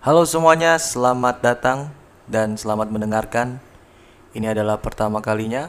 Halo 0.00 0.24
semuanya, 0.24 0.80
selamat 0.80 1.44
datang 1.44 1.92
dan 2.24 2.56
selamat 2.56 2.88
mendengarkan. 2.88 3.60
Ini 4.32 4.56
adalah 4.56 4.80
pertama 4.80 5.20
kalinya 5.20 5.68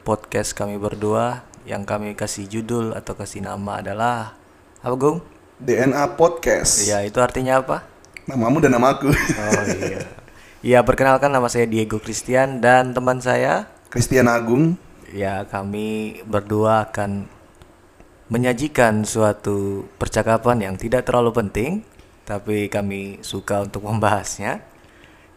podcast 0.00 0.56
kami 0.56 0.80
berdua 0.80 1.44
yang 1.68 1.84
kami 1.84 2.16
kasih 2.16 2.48
judul 2.48 2.96
atau 2.96 3.12
kasih 3.12 3.44
nama 3.44 3.84
adalah 3.84 4.32
apa 4.80 4.96
Gung? 4.96 5.20
DNA 5.60 6.08
Podcast. 6.16 6.88
Ya 6.88 7.04
itu 7.04 7.20
artinya 7.20 7.60
apa? 7.60 7.84
Namamu 8.24 8.64
dan 8.64 8.72
namaku. 8.72 9.12
Oh 9.12 9.64
iya. 9.68 10.08
Ya 10.64 10.80
perkenalkan 10.80 11.28
nama 11.28 11.52
saya 11.52 11.68
Diego 11.68 12.00
Christian 12.00 12.64
dan 12.64 12.96
teman 12.96 13.20
saya. 13.20 13.68
Christian 13.92 14.24
Agung. 14.24 14.80
Ya 15.12 15.44
kami 15.44 16.24
berdua 16.24 16.88
akan 16.88 17.28
menyajikan 18.32 19.04
suatu 19.04 19.84
percakapan 20.00 20.64
yang 20.64 20.80
tidak 20.80 21.04
terlalu 21.04 21.36
penting, 21.36 21.84
tapi 22.26 22.66
kami 22.66 23.22
suka 23.22 23.62
untuk 23.62 23.86
membahasnya. 23.86 24.60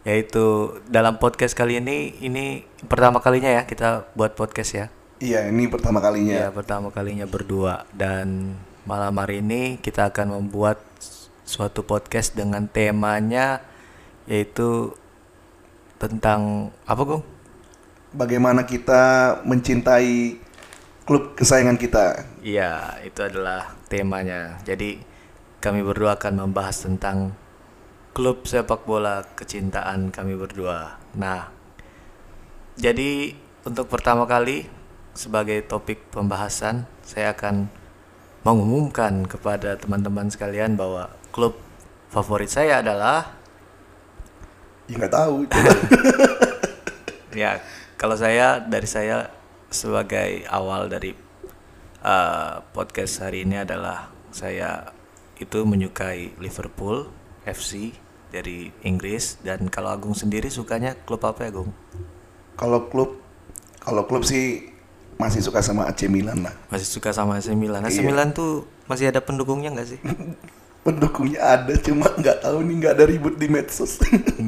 Yaitu 0.02 0.76
dalam 0.90 1.22
podcast 1.22 1.54
kali 1.54 1.78
ini, 1.78 2.18
ini 2.24 2.66
pertama 2.88 3.22
kalinya 3.22 3.52
ya 3.52 3.62
kita 3.64 4.10
buat 4.18 4.34
podcast 4.34 4.70
ya. 4.74 4.86
Iya, 5.20 5.46
ini 5.52 5.68
pertama 5.70 6.02
kalinya. 6.02 6.34
Ya 6.34 6.48
pertama 6.50 6.90
kalinya 6.90 7.28
berdua 7.28 7.86
dan 7.94 8.56
malam 8.88 9.14
hari 9.20 9.44
ini 9.44 9.76
kita 9.78 10.08
akan 10.08 10.40
membuat 10.40 10.80
suatu 11.44 11.84
podcast 11.84 12.32
dengan 12.32 12.64
temanya 12.66 13.60
yaitu 14.24 14.96
tentang 16.00 16.72
apa 16.88 17.02
Gung? 17.04 17.24
Bagaimana 18.16 18.64
kita 18.64 19.36
mencintai 19.44 20.40
klub 21.04 21.36
kesayangan 21.36 21.76
kita. 21.76 22.24
Iya, 22.40 23.02
itu 23.04 23.20
adalah 23.20 23.76
temanya. 23.92 24.56
Jadi 24.64 25.09
kami 25.60 25.84
berdua 25.84 26.16
akan 26.16 26.48
membahas 26.48 26.88
tentang 26.88 27.36
klub 28.16 28.48
sepak 28.48 28.88
bola 28.88 29.28
kecintaan 29.36 30.08
kami 30.08 30.34
berdua. 30.34 30.96
Nah, 31.14 31.52
jadi 32.80 33.36
untuk 33.68 33.92
pertama 33.92 34.24
kali 34.24 34.64
sebagai 35.12 35.60
topik 35.68 36.08
pembahasan, 36.08 36.88
saya 37.04 37.36
akan 37.36 37.68
mengumumkan 38.40 39.28
kepada 39.28 39.76
teman-teman 39.76 40.32
sekalian 40.32 40.80
bahwa 40.80 41.12
klub 41.28 41.60
favorit 42.08 42.48
saya 42.48 42.80
adalah 42.80 43.36
Ya 44.90 44.98
nggak 44.98 45.14
tahu. 45.14 45.46
ya 47.40 47.62
kalau 47.94 48.18
saya 48.18 48.58
dari 48.58 48.90
saya 48.90 49.30
sebagai 49.70 50.42
awal 50.50 50.90
dari 50.90 51.14
uh, 52.02 52.58
podcast 52.74 53.22
hari 53.22 53.46
ini 53.46 53.62
adalah 53.62 54.10
saya 54.34 54.90
itu 55.40 55.58
menyukai 55.64 56.36
Liverpool 56.36 57.08
FC 57.42 57.96
dari 58.28 58.70
Inggris 58.84 59.40
dan 59.40 59.66
kalau 59.66 59.90
Agung 59.90 60.12
sendiri 60.12 60.46
sukanya 60.46 60.94
klub 60.94 61.24
apa 61.24 61.42
ya 61.42 61.50
Agung? 61.50 61.72
kalau 62.54 62.86
klub, 62.86 63.16
kalau 63.80 64.04
klub 64.04 64.20
sih 64.22 64.68
masih 65.16 65.40
suka 65.40 65.60
sama 65.60 65.88
AC 65.88 66.06
Milan 66.06 66.44
lah. 66.44 66.52
Masih 66.68 66.84
suka 66.84 67.08
sama 67.10 67.40
AC 67.40 67.48
Milan. 67.52 67.80
AC 67.80 68.00
Iya. 68.00 68.04
Milan 68.04 68.32
tuh 68.32 68.68
masih 68.84 69.08
ada 69.08 69.20
pendukungnya 69.20 69.72
nggak 69.72 69.88
sih? 69.88 70.00
Pendukungnya 70.84 71.40
ada, 71.44 71.76
cuma 71.76 72.08
nggak 72.08 72.40
tahu 72.40 72.64
nih 72.64 72.74
nggak 72.80 72.92
ada 72.96 73.04
ribut 73.04 73.36
di 73.36 73.48
medsos. 73.48 74.00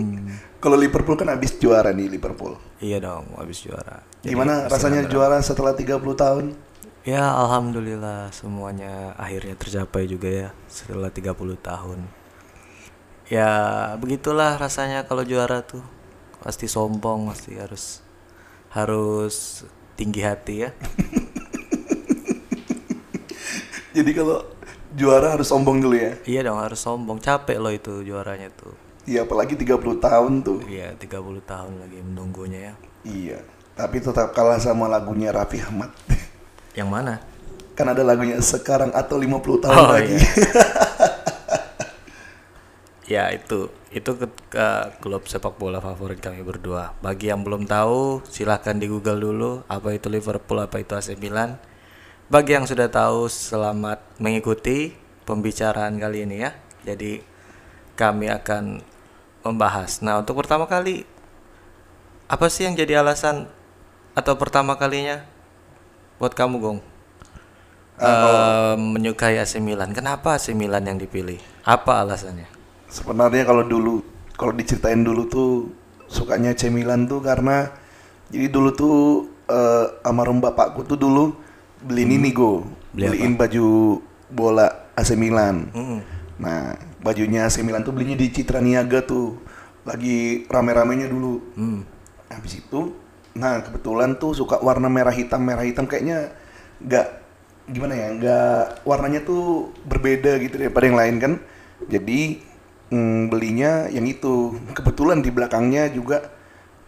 kalau 0.64 0.76
Liverpool 0.76 1.12
kan 1.12 1.28
habis 1.28 1.52
juara 1.56 1.92
nih 1.92 2.08
Liverpool. 2.08 2.56
iya 2.80 2.96
dong, 3.00 3.28
habis 3.36 3.60
juara. 3.60 4.00
Jadi 4.24 4.32
Gimana 4.32 4.64
rasanya 4.64 5.04
juara 5.04 5.40
setelah 5.40 5.76
30 5.76 5.92
tahun? 6.16 6.44
Ya 7.02 7.34
alhamdulillah 7.34 8.30
semuanya 8.30 9.18
akhirnya 9.18 9.58
tercapai 9.58 10.06
juga 10.06 10.30
ya 10.30 10.48
setelah 10.70 11.10
30 11.10 11.34
tahun. 11.58 12.06
Ya 13.26 13.50
begitulah 13.98 14.54
rasanya 14.54 15.02
kalau 15.02 15.26
juara 15.26 15.66
tuh 15.66 15.82
pasti 16.38 16.70
sombong 16.70 17.26
pasti 17.26 17.58
harus 17.58 18.06
harus 18.70 19.66
tinggi 19.98 20.22
hati 20.22 20.54
ya. 20.62 20.70
Jadi 23.98 24.10
kalau 24.14 24.46
juara 24.94 25.34
harus 25.34 25.50
sombong 25.50 25.82
dulu 25.82 25.98
ya. 25.98 26.14
iya 26.22 26.46
dong 26.46 26.62
harus 26.62 26.78
sombong 26.78 27.18
capek 27.18 27.58
loh 27.58 27.74
itu 27.74 28.06
juaranya 28.06 28.46
tuh. 28.54 28.78
Iya, 29.10 29.26
apalagi 29.26 29.58
30 29.58 29.98
tahun 29.98 30.46
tuh. 30.46 30.62
Iya 30.70 30.94
30 30.94 31.18
tahun 31.42 31.82
lagi 31.82 31.98
menunggunya 31.98 32.70
ya. 32.70 32.74
Iya, 33.02 33.38
tapi 33.74 33.98
tetap 33.98 34.30
kalah 34.30 34.62
sama 34.62 34.86
lagunya 34.86 35.34
Raffi 35.34 35.58
Ahmad. 35.58 35.90
Yang 36.74 36.90
mana? 36.90 37.14
kan 37.72 37.88
ada 37.88 38.04
lagunya 38.04 38.36
sekarang 38.36 38.92
atau 38.92 39.16
50 39.16 39.64
tahun 39.64 39.72
Oh, 39.80 39.96
lagi. 39.96 40.12
iya. 40.12 40.28
Ya 43.02 43.28
itu 43.34 43.68
itu 43.92 44.10
ke, 44.14 44.24
ke 44.48 44.66
klub 45.02 45.26
sepak 45.28 45.58
bola 45.60 45.82
favorit 45.82 46.22
kami 46.22 46.40
berdua. 46.40 46.96
Bagi 47.02 47.28
yang 47.28 47.42
belum 47.44 47.66
tahu 47.68 48.22
silahkan 48.24 48.78
di 48.78 48.88
Google 48.88 49.20
dulu 49.20 49.50
apa 49.68 49.92
itu 49.92 50.08
Liverpool 50.08 50.62
apa 50.62 50.80
itu 50.80 50.94
AC 50.96 51.18
Milan. 51.18 51.58
Bagi 52.32 52.56
yang 52.56 52.64
sudah 52.64 52.88
tahu 52.88 53.26
selamat 53.28 54.00
mengikuti 54.16 54.96
pembicaraan 55.28 55.98
kali 55.98 56.24
ini 56.24 56.46
ya. 56.46 56.56
Jadi 56.86 57.20
kami 57.98 58.32
akan 58.32 58.80
membahas. 59.44 60.00
Nah 60.00 60.22
untuk 60.22 60.38
pertama 60.40 60.64
kali 60.64 61.04
apa 62.30 62.46
sih 62.48 62.64
yang 62.64 62.78
jadi 62.78 63.02
alasan 63.04 63.50
atau 64.16 64.38
pertama 64.40 64.78
kalinya 64.78 65.26
buat 66.22 66.38
kamu 66.38 66.62
Gong? 66.62 66.78
Eh, 67.98 68.74
menyukai 68.78 69.42
AC 69.42 69.58
Milan. 69.58 69.90
Kenapa 69.90 70.38
AC 70.38 70.54
Milan 70.54 70.86
yang 70.86 70.94
dipilih? 70.94 71.42
Apa 71.66 72.06
alasannya? 72.06 72.46
Sebenarnya 72.86 73.42
kalau 73.42 73.66
dulu, 73.66 74.06
kalau 74.38 74.54
diceritain 74.54 75.02
dulu 75.02 75.26
tuh 75.26 75.50
sukanya 76.06 76.54
AC 76.54 76.70
Milan 76.70 77.10
tuh 77.10 77.18
karena 77.18 77.74
jadi 78.30 78.46
dulu 78.54 78.70
tuh 78.70 78.96
eh, 79.50 80.06
almarhum 80.06 80.38
bapakku 80.38 80.86
tuh 80.86 80.94
dulu 80.94 81.34
beliin 81.82 82.22
ini 82.22 82.30
go, 82.30 82.62
Hmm. 82.62 82.94
Beli 82.94 83.06
beliin 83.18 83.34
baju 83.34 83.66
bola 84.30 84.94
AC 84.94 85.18
Milan. 85.18 85.72
Mm. 85.74 85.98
Nah, 86.38 86.76
bajunya 87.02 87.48
AC 87.48 87.64
Milan 87.64 87.82
tuh 87.82 87.90
belinya 87.96 88.14
di 88.14 88.28
Citra 88.28 88.60
Niaga 88.62 89.02
tuh. 89.02 89.40
Lagi 89.82 90.44
rame-ramenya 90.46 91.08
dulu. 91.08 91.40
Hmm. 91.56 91.82
Habis 92.28 92.60
itu, 92.60 92.92
nah 93.32 93.64
kebetulan 93.64 94.20
tuh 94.20 94.36
suka 94.36 94.60
warna 94.60 94.92
merah 94.92 95.12
hitam 95.12 95.40
merah 95.40 95.64
hitam 95.64 95.88
kayaknya 95.88 96.36
nggak 96.84 97.22
gimana 97.70 97.94
ya 97.94 98.08
nggak 98.12 98.64
warnanya 98.84 99.22
tuh 99.22 99.70
berbeda 99.86 100.36
gitu 100.42 100.58
daripada 100.58 100.84
yang 100.86 100.98
lain 100.98 101.16
kan. 101.22 101.32
Jadi 101.86 102.42
mm, 102.90 103.30
belinya 103.30 103.86
yang 103.90 104.06
itu. 104.06 104.58
Kebetulan 104.74 105.22
di 105.22 105.30
belakangnya 105.30 105.90
juga 105.90 106.30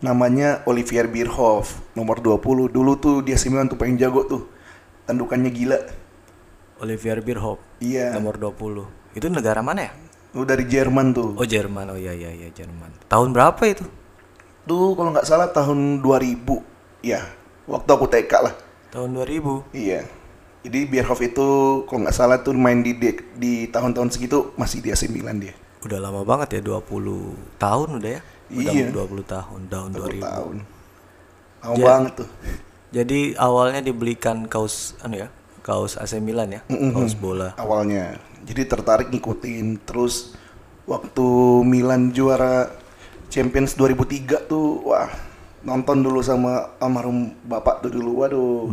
namanya 0.03 0.67
Olivier 0.67 1.07
Bierhoff 1.07 1.81
nomor 1.95 2.19
20. 2.19 2.71
Dulu 2.71 2.93
tuh 2.99 3.23
dia 3.23 3.39
Milan 3.49 3.71
tuh 3.71 3.79
pengen 3.79 3.99
jago 3.99 4.27
tuh. 4.27 4.43
Tandukannya 5.07 5.51
gila. 5.51 5.79
Olivier 6.83 7.23
Bierhoff 7.23 7.63
Iya. 7.79 8.11
nomor 8.19 8.37
20. 8.37 9.15
Itu 9.15 9.31
negara 9.31 9.63
mana 9.63 9.91
ya? 9.91 9.93
Lu 10.35 10.43
dari 10.43 10.67
Jerman 10.67 11.15
tuh. 11.15 11.39
Oh 11.39 11.47
Jerman. 11.47 11.95
Oh 11.95 11.99
iya 11.99 12.11
iya 12.11 12.35
iya 12.35 12.51
Jerman. 12.51 13.07
Tahun 13.07 13.31
berapa 13.31 13.63
itu? 13.71 13.87
Tuh 14.65 14.97
kalau 14.97 15.13
nggak 15.13 15.29
salah 15.29 15.49
tahun 15.49 16.01
2000. 16.01 17.05
Ya, 17.05 17.21
waktu 17.69 17.89
aku 17.89 18.07
TK 18.09 18.33
lah. 18.41 18.55
Tahun 18.89 19.11
2000. 19.13 19.61
Iya. 19.77 20.09
Jadi 20.65 20.89
Bierhoff 20.89 21.21
itu 21.21 21.49
kalau 21.85 22.09
nggak 22.09 22.17
salah 22.17 22.41
tuh 22.41 22.57
main 22.57 22.81
di 22.81 22.97
di, 22.97 23.13
di 23.37 23.53
tahun-tahun 23.69 24.09
segitu 24.09 24.57
masih 24.57 24.81
di 24.81 24.89
AC 24.89 25.13
Milan 25.13 25.37
dia. 25.37 25.53
Udah 25.85 26.01
lama 26.01 26.25
banget 26.25 26.57
ya 26.57 26.61
20 26.65 27.61
tahun 27.61 27.89
udah 28.01 28.11
ya? 28.17 28.21
Udah 28.49 28.73
Iya. 28.73 28.89
20 28.89 29.21
tahun 29.29 29.61
tahun 29.69 29.89
20 29.93 30.01
2000. 30.17 30.25
tahun. 30.25 30.57
Lama 31.61 31.77
banget 31.77 32.13
tuh. 32.25 32.29
Jadi 32.89 33.21
awalnya 33.37 33.81
dibelikan 33.85 34.49
kaos 34.49 34.97
anu 35.05 35.21
ya? 35.21 35.29
Kaos 35.61 36.01
AC 36.01 36.17
Milan 36.25 36.57
ya? 36.57 36.61
Kaos 36.71 37.13
bola. 37.13 37.53
Awalnya. 37.61 38.17
Jadi 38.49 38.65
tertarik 38.65 39.13
ngikutin 39.13 39.85
terus 39.85 40.33
waktu 40.85 41.27
Milan 41.65 42.13
juara 42.13 42.73
Champions 43.35 43.75
2003 43.75 44.47
tuh 44.47 44.87
wah 44.87 45.11
nonton 45.67 46.07
dulu 46.07 46.23
sama 46.23 46.71
almarhum 46.79 47.35
bapak 47.43 47.83
tuh 47.83 47.91
dulu. 47.91 48.23
Waduh 48.23 48.71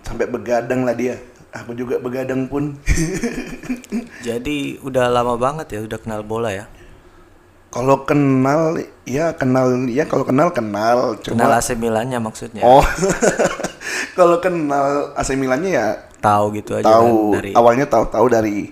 sampai 0.00 0.24
begadang 0.24 0.88
lah 0.88 0.96
dia. 0.96 1.20
Aku 1.52 1.76
juga 1.76 2.00
begadang 2.00 2.48
pun. 2.48 2.80
Jadi 4.26 4.80
udah 4.80 5.12
lama 5.12 5.36
banget 5.36 5.76
ya 5.76 5.80
udah 5.84 6.00
kenal 6.00 6.24
bola 6.24 6.48
ya? 6.48 6.64
kalau 7.72 8.04
kenal 8.04 8.76
ya 9.08 9.32
kenal 9.32 9.88
ya 9.88 10.04
kalau 10.04 10.24
kenal 10.28 10.48
kenal. 10.52 11.16
Cuma 11.24 11.36
Kenal 11.40 11.52
AC 11.56 11.72
Milannya 11.76 12.20
maksudnya. 12.20 12.60
Oh, 12.64 12.84
kalau 14.18 14.40
kenal 14.44 15.16
AC 15.16 15.32
Milannya 15.40 15.70
ya 15.72 15.86
Tahu 16.20 16.54
gitu 16.54 16.78
aja 16.78 16.86
tahu. 16.86 17.02
kan 17.02 17.40
dari 17.40 17.50
awalnya 17.56 17.86
tahu-tahu 17.88 18.26
dari 18.30 18.70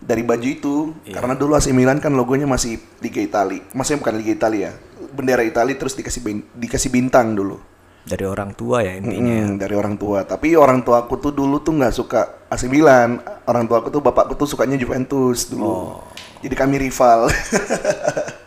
dari 0.00 0.20
baju 0.20 0.42
itu 0.42 0.74
Iya. 1.02 1.16
karena 1.16 1.34
dulu 1.34 1.52
AC 1.52 1.70
Milan 1.70 1.96
kan 1.96 2.10
logonya 2.10 2.44
masih 2.44 2.80
Liga 2.98 3.20
Italia, 3.20 3.60
maksudnya 3.70 4.00
bukan 4.00 4.14
Liga 4.16 4.32
Italia, 4.34 4.70
bendera 5.10 5.42
Italia 5.42 5.74
terus 5.74 5.92
dikasih 5.92 6.20
bin- 6.20 6.46
dikasih 6.52 6.88
bintang 6.88 7.32
dulu. 7.32 7.60
dari 8.00 8.24
orang 8.24 8.56
tua 8.56 8.80
ya 8.80 8.96
intinya. 8.96 9.28
ya. 9.28 9.44
Mm, 9.44 9.60
dari 9.60 9.74
orang 9.76 9.94
tua. 9.94 10.24
Tapi 10.24 10.56
orang 10.56 10.80
tua 10.80 11.04
aku 11.04 11.20
tuh 11.20 11.30
dulu 11.30 11.60
tuh 11.60 11.76
nggak 11.76 11.92
suka 11.92 12.48
AC 12.48 12.64
Milan. 12.64 13.20
Orang 13.44 13.68
tua 13.68 13.76
aku 13.76 13.92
tuh 13.92 14.00
bapakku 14.00 14.34
tuh 14.34 14.48
sukanya 14.48 14.74
Juventus 14.74 15.46
dulu. 15.46 15.68
Oh. 15.68 16.00
Jadi 16.40 16.54
kami 16.56 16.80
rival. 16.80 17.28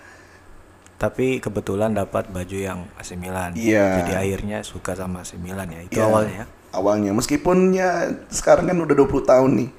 Tapi 0.97 1.37
kebetulan 1.37 1.91
dapat 1.91 2.31
baju 2.31 2.57
yang 2.57 2.87
AC 2.95 3.13
Milan. 3.13 3.53
Iya. 3.53 4.01
Jadi 4.01 4.13
akhirnya 4.15 4.57
suka 4.63 4.95
sama 4.95 5.21
AC 5.21 5.35
Milan 5.35 5.67
ya. 5.67 5.81
Itu 5.83 5.99
Iya, 5.99 6.05
awalnya 6.07 6.33
ya. 6.33 6.45
Awalnya 6.73 7.11
meskipun 7.13 7.57
ya 7.71 7.91
sekarang 8.29 8.65
kan 8.65 8.77
udah 8.79 8.95
20 8.95 9.21
tahun 9.21 9.51
nih. 9.53 9.69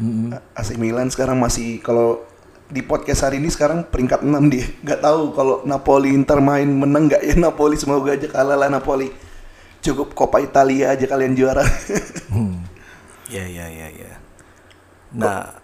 Mm-mm. 0.00 0.32
AC 0.56 0.80
Milan 0.80 1.12
sekarang 1.12 1.36
masih 1.36 1.76
kalau 1.84 2.24
di 2.70 2.80
podcast 2.80 3.26
hari 3.26 3.36
ini 3.42 3.52
sekarang 3.52 3.84
peringkat 3.84 4.24
6 4.24 4.32
dia. 4.48 4.64
Nggak 4.80 5.00
tahu 5.04 5.22
kalau 5.36 5.56
Napoli 5.68 6.16
Inter 6.16 6.40
main 6.40 6.70
menang 6.70 7.10
nggak 7.10 7.20
ya 7.20 7.34
Napoli 7.36 7.76
semoga 7.76 8.16
aja 8.16 8.24
kalah 8.30 8.56
lah 8.56 8.72
Napoli. 8.72 9.12
Cukup 9.84 10.16
Coppa 10.16 10.40
Italia 10.40 10.96
aja 10.96 11.04
kalian 11.04 11.36
juara. 11.36 11.62
Hmm. 12.30 12.62
Ya 13.26 13.42
ya 13.42 13.66
ya 13.66 13.90
ya. 13.90 14.12
Nah, 15.10 15.58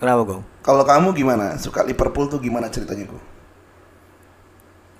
kenapa 0.00 0.24
Gong? 0.24 0.42
kalau 0.64 0.80
kamu 0.80 1.12
gimana? 1.12 1.60
Suka 1.60 1.84
Liverpool 1.84 2.24
tuh 2.32 2.40
gimana 2.40 2.72
ceritanya 2.72 3.04
Gu? 3.04 3.20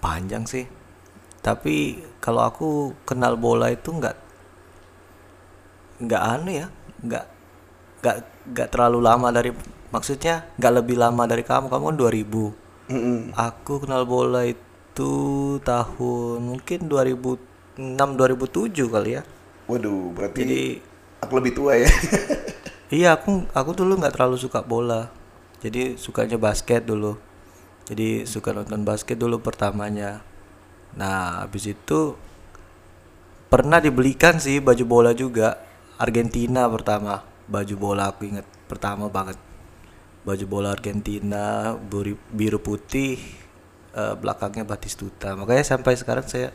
Panjang 0.05 0.45
sih. 0.45 0.69
Tapi 1.41 2.05
kalau 2.21 2.45
aku 2.45 2.69
kenal 3.09 3.41
bola 3.41 3.73
itu 3.73 3.97
nggak 3.97 4.13
nggak 6.05 6.21
anu 6.21 6.51
ya, 6.53 6.69
nggak 7.01 7.25
nggak 8.07 8.19
nggak 8.55 8.69
terlalu 8.71 9.03
lama 9.03 9.35
dari 9.35 9.51
maksudnya 9.91 10.47
nggak 10.55 10.75
lebih 10.79 10.95
lama 10.95 11.27
dari 11.27 11.43
kamu. 11.43 11.67
Kamu 11.67 11.91
kan 11.91 11.97
2000. 11.99 12.95
Mm-mm. 12.95 13.35
Aku 13.35 13.83
kenal 13.83 14.07
bola 14.07 14.47
itu 14.47 15.11
tahun 15.67 16.39
mungkin 16.39 16.87
2006 16.87 17.99
2007 17.99 18.95
kali 18.95 19.19
ya. 19.19 19.23
Waduh, 19.67 20.15
berarti 20.15 20.39
Jadi 20.47 20.63
aku 21.19 21.33
lebih 21.43 21.53
tua 21.59 21.75
ya. 21.75 21.91
iya 22.95 23.19
aku 23.19 23.51
aku 23.51 23.75
dulu 23.75 23.99
nggak 23.99 24.15
terlalu 24.15 24.39
suka 24.39 24.63
bola. 24.63 25.11
Jadi 25.59 25.99
sukanya 25.99 26.39
basket 26.39 26.87
dulu. 26.87 27.19
Jadi 27.91 28.23
suka 28.23 28.55
nonton 28.55 28.87
basket 28.87 29.19
dulu 29.19 29.43
pertamanya. 29.43 30.23
Nah, 30.95 31.43
habis 31.43 31.67
itu 31.67 32.15
pernah 33.51 33.83
dibelikan 33.83 34.39
sih 34.39 34.63
baju 34.63 34.85
bola 34.87 35.11
juga 35.11 35.59
Argentina 35.99 36.71
pertama. 36.71 37.23
Baju 37.47 37.75
bola 37.79 38.11
aku 38.11 38.27
inget 38.27 38.47
pertama 38.67 39.07
banget. 39.07 39.39
Baju 40.27 40.45
bola 40.51 40.75
Argentina 40.75 41.75
buri- 41.79 42.19
biru 42.35 42.59
putih 42.59 43.19
eh, 43.95 44.15
belakangnya 44.19 44.67
Batistuta. 44.67 45.39
Makanya 45.39 45.63
sampai 45.63 45.95
sekarang 45.95 46.27
saya 46.27 46.51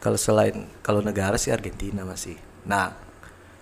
kalau 0.00 0.16
selain 0.16 0.64
kalau 0.80 1.04
negara 1.04 1.36
sih 1.36 1.52
Argentina 1.52 2.02
masih. 2.08 2.40
Nah, 2.64 2.96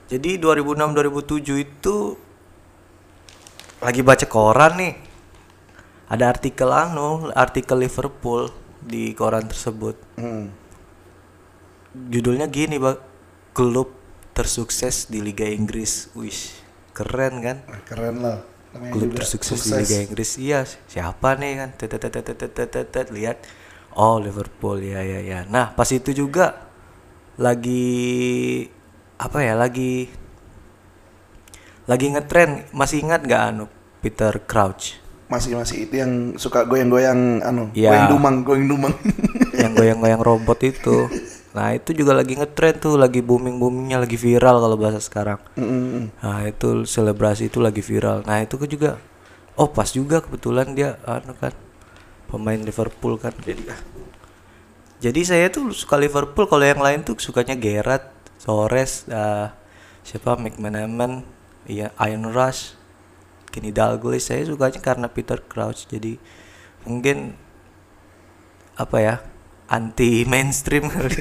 jadi 0.06 0.38
2006 0.38 0.94
2007 0.94 1.58
itu 1.58 1.96
lagi 3.82 4.00
baca 4.06 4.26
koran 4.30 4.72
nih. 4.78 4.94
Ada 6.08 6.24
artikel 6.32 6.70
anu, 6.72 7.28
artikel 7.36 7.84
Liverpool 7.84 8.48
di 8.80 9.12
koran 9.12 9.44
tersebut. 9.44 9.98
Hmm. 10.16 10.48
Judulnya 12.08 12.48
gini, 12.48 12.80
Bang. 12.80 12.96
Klub 13.52 13.97
tersukses 14.38 15.10
di 15.10 15.18
Liga 15.18 15.50
Inggris. 15.50 16.14
Wih, 16.14 16.38
keren 16.94 17.42
kan? 17.42 17.58
Keren 17.90 18.22
lah. 18.22 18.38
Namanya 18.68 18.92
klub 18.94 19.10
tersukses 19.18 19.58
di 19.58 19.74
sukses. 19.74 19.80
Liga 19.80 19.98
Inggris 20.04 20.30
iya 20.36 20.60
siapa 20.86 21.40
nih 21.40 21.52
kan 21.56 21.70
lihat 23.16 23.36
oh 23.96 24.20
Liverpool 24.20 24.84
ya 24.84 25.00
ya 25.00 25.24
ya 25.24 25.38
nah 25.48 25.72
pas 25.72 25.88
itu 25.88 26.12
juga 26.12 26.68
lagi 27.40 28.68
apa 29.16 29.38
ya 29.40 29.56
lagi 29.56 30.12
lagi 31.88 32.06
ngetren 32.12 32.68
masih 32.76 33.08
ingat 33.08 33.24
nggak 33.24 33.42
anu 33.48 33.64
Peter 34.04 34.36
Crouch 34.44 35.00
Masih 35.28 35.60
masih 35.60 35.84
itu 35.84 36.00
yang 36.00 36.40
suka 36.40 36.64
goyang-goyang 36.64 37.44
anu, 37.44 37.68
Iya. 37.76 37.92
goyang 37.92 38.08
dumang, 38.16 38.36
goyang 38.48 38.64
dumang. 38.64 38.94
yang 39.60 39.76
goyang-goyang 39.76 40.24
robot 40.24 40.56
itu 40.64 41.04
nah 41.58 41.74
itu 41.74 41.90
juga 41.90 42.14
lagi 42.14 42.38
ngetren 42.38 42.78
tuh 42.78 42.94
lagi 42.94 43.18
booming 43.18 43.58
boomingnya 43.58 43.98
lagi 43.98 44.14
viral 44.14 44.62
kalau 44.62 44.78
bahasa 44.78 45.02
sekarang 45.02 45.42
Mm-mm. 45.58 46.14
Nah 46.22 46.46
itu 46.46 46.86
selebrasi 46.86 47.50
itu 47.50 47.58
lagi 47.58 47.82
viral. 47.82 48.22
Nah 48.22 48.42
itu 48.42 48.58
juga, 48.66 48.98
oh 49.58 49.70
pas 49.70 49.90
juga 49.90 50.22
kebetulan 50.22 50.74
dia 50.74 50.98
anu 51.06 51.34
kan 51.34 51.54
pemain 52.28 52.58
Liverpool 52.58 53.16
kan. 53.16 53.32
Jadi, 53.42 53.64
jadi 54.98 55.20
saya 55.24 55.46
tuh 55.48 55.70
suka 55.72 55.96
Liverpool. 55.96 56.46
Kalau 56.46 56.64
yang 56.64 56.82
lain 56.82 57.02
tuh 57.06 57.16
sukanya 57.18 57.56
Gerrard, 57.56 58.04
Torres, 58.42 59.08
ah, 59.08 59.56
siapa 60.04 60.36
McManaman, 60.36 61.24
iya 61.64 61.94
Iron 62.04 62.30
Rush, 62.30 62.76
Kenny 63.48 63.72
Dalglish. 63.72 64.28
Saya 64.28 64.44
sukanya 64.44 64.80
karena 64.84 65.06
Peter 65.08 65.40
Crouch. 65.40 65.88
Jadi 65.88 66.20
mungkin 66.84 67.34
apa 68.78 68.96
ya 69.02 69.14
anti 69.68 70.24
mainstream 70.24 70.88
kali. 70.92 71.20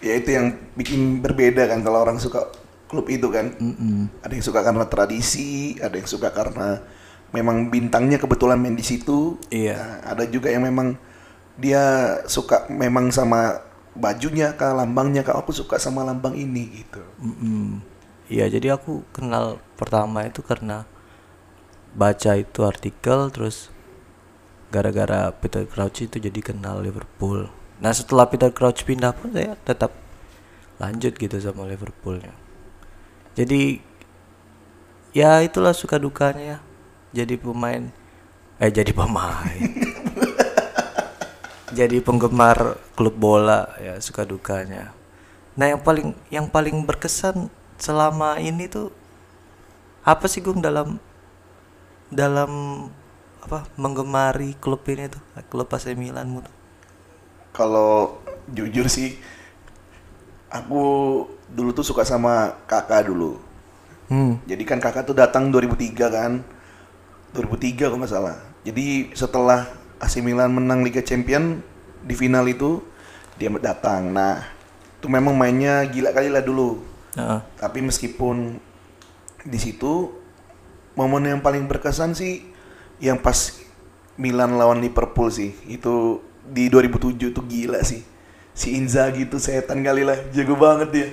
ya 0.00 0.14
itu 0.16 0.30
yang 0.30 0.54
bikin 0.78 1.18
berbeda 1.18 1.66
kan 1.66 1.82
kalau 1.82 2.06
orang 2.06 2.22
suka 2.22 2.50
klub 2.86 3.10
itu 3.10 3.28
kan. 3.28 3.54
Mm-mm. 3.58 4.22
Ada 4.22 4.32
yang 4.38 4.46
suka 4.46 4.60
karena 4.62 4.86
tradisi, 4.86 5.76
ada 5.82 5.98
yang 5.98 6.08
suka 6.08 6.30
karena 6.30 6.80
memang 7.34 7.68
bintangnya 7.68 8.22
kebetulan 8.22 8.56
main 8.56 8.78
di 8.78 8.86
situ. 8.86 9.36
Iya. 9.50 9.74
Nah, 9.76 9.94
ada 10.16 10.24
juga 10.30 10.48
yang 10.48 10.64
memang 10.64 10.94
dia 11.58 12.16
suka 12.30 12.70
memang 12.70 13.10
sama 13.10 13.60
bajunya 13.98 14.54
kah, 14.54 14.72
lambangnya 14.72 15.26
kah. 15.26 15.36
Aku 15.42 15.50
suka 15.50 15.82
sama 15.82 16.06
lambang 16.06 16.38
ini 16.38 16.86
gitu. 16.86 17.02
Iya, 18.30 18.46
jadi 18.50 18.78
aku 18.78 19.02
kenal 19.10 19.58
pertama 19.74 20.26
itu 20.26 20.42
karena 20.42 20.86
baca 21.96 22.36
itu 22.36 22.60
artikel 22.62 23.32
terus 23.32 23.72
gara-gara 24.70 25.30
Peter 25.34 25.64
Crouch 25.64 26.04
itu 26.04 26.16
jadi 26.18 26.40
kenal 26.42 26.82
Liverpool. 26.82 27.48
Nah, 27.78 27.92
setelah 27.92 28.26
Peter 28.26 28.50
Crouch 28.50 28.82
pindah 28.82 29.12
pun 29.12 29.32
saya 29.32 29.54
tetap 29.62 29.92
lanjut 30.76 31.16
gitu 31.16 31.36
sama 31.40 31.64
Liverpoolnya. 31.68 32.32
Jadi 33.36 33.80
ya 35.12 35.40
itulah 35.44 35.76
suka 35.76 36.00
dukanya 36.00 36.56
ya. 36.56 36.58
Jadi 37.22 37.36
pemain 37.40 37.92
eh 38.56 38.72
jadi 38.72 38.92
pemain. 38.96 39.60
jadi 41.78 42.00
penggemar 42.00 42.80
klub 42.96 43.12
bola 43.16 43.76
ya 43.76 44.00
suka 44.00 44.24
dukanya. 44.24 44.96
Nah 45.56 45.72
yang 45.72 45.80
paling 45.84 46.16
yang 46.32 46.46
paling 46.48 46.80
berkesan 46.84 47.52
selama 47.76 48.40
ini 48.40 48.64
tuh 48.68 48.88
apa 50.00 50.24
sih 50.24 50.40
Gung 50.40 50.64
dalam 50.64 50.96
dalam 52.08 52.52
apa 53.46 53.62
menggemari 53.78 54.58
klub 54.58 54.82
ini 54.90 55.06
tuh 55.06 55.22
klub 55.46 55.70
AC 55.70 55.94
Milanmu 55.94 56.42
tuh? 56.42 56.54
Kalau 57.54 58.18
jujur 58.50 58.90
sih, 58.90 59.14
aku 60.50 60.82
dulu 61.46 61.70
tuh 61.70 61.86
suka 61.86 62.02
sama 62.02 62.58
kakak 62.66 63.06
dulu. 63.06 63.38
Hmm. 64.10 64.42
Jadi 64.50 64.66
kan 64.66 64.82
kakak 64.82 65.06
tuh 65.06 65.14
datang 65.14 65.54
2003 65.54 66.10
kan, 66.10 66.42
2003 67.38 67.86
kalau 67.86 68.02
nggak 68.02 68.12
salah. 68.12 68.36
Jadi 68.66 69.14
setelah 69.14 69.70
AC 70.02 70.18
Milan 70.26 70.50
menang 70.50 70.82
Liga 70.82 71.00
Champion 71.00 71.62
di 72.02 72.18
final 72.18 72.50
itu 72.50 72.82
dia 73.38 73.46
datang. 73.62 74.10
Nah, 74.10 74.42
itu 74.98 75.06
memang 75.06 75.38
mainnya 75.38 75.86
gila 75.86 76.10
kali 76.10 76.34
lah 76.34 76.42
dulu. 76.42 76.82
Heeh. 77.14 77.40
Tapi 77.62 77.78
meskipun 77.78 78.58
di 79.46 79.58
situ 79.62 80.10
momen 80.98 81.30
yang 81.30 81.38
paling 81.38 81.70
berkesan 81.70 82.18
sih 82.18 82.55
yang 83.02 83.20
pas 83.20 83.56
Milan 84.16 84.56
lawan 84.56 84.80
Liverpool 84.80 85.28
sih. 85.28 85.52
Itu 85.68 86.24
di 86.46 86.72
2007 86.72 87.36
tuh 87.36 87.44
gila 87.44 87.80
sih. 87.84 88.02
Si 88.56 88.72
Inzaghi 88.72 89.28
tuh 89.28 89.36
setan 89.36 89.84
kali 89.84 90.02
lah, 90.02 90.16
jago 90.32 90.56
banget 90.56 90.88
dia. 90.92 91.08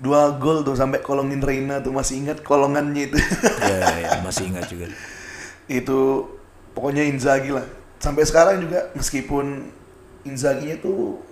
Dua 0.00 0.32
gol 0.38 0.64
tuh 0.64 0.78
sampai 0.78 1.02
kolongin 1.04 1.42
Reina 1.42 1.82
tuh 1.82 1.92
masih 1.92 2.24
ingat 2.24 2.40
kolongannya 2.40 3.10
itu. 3.10 3.18
ya, 3.68 3.76
ya, 3.76 3.94
ya, 4.00 4.10
masih 4.24 4.48
ingat 4.48 4.66
juga. 4.70 4.88
itu 5.70 6.26
pokoknya 6.74 7.06
Inzaghi 7.06 7.54
lah. 7.54 7.66
Sampai 8.02 8.26
sekarang 8.26 8.58
juga 8.58 8.90
meskipun 8.98 9.70
Inzaghi-nya 10.26 10.82
tuh 10.82 11.22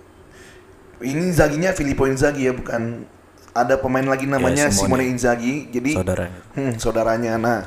ini 1.03 1.31
Inzaghi-nya 1.31 1.75
Filippo 1.75 2.07
Inzaghi 2.07 2.47
ya 2.47 2.53
bukan 2.55 3.03
ada 3.51 3.75
pemain 3.75 4.05
lagi 4.05 4.29
namanya 4.29 4.71
Simone. 4.71 5.03
Simone 5.03 5.03
Inzaghi. 5.11 5.55
Jadi 5.67 5.91
Saudaranya. 5.95 6.39
Hmm, 6.55 6.73
saudaranya. 6.79 7.33
Nah, 7.35 7.61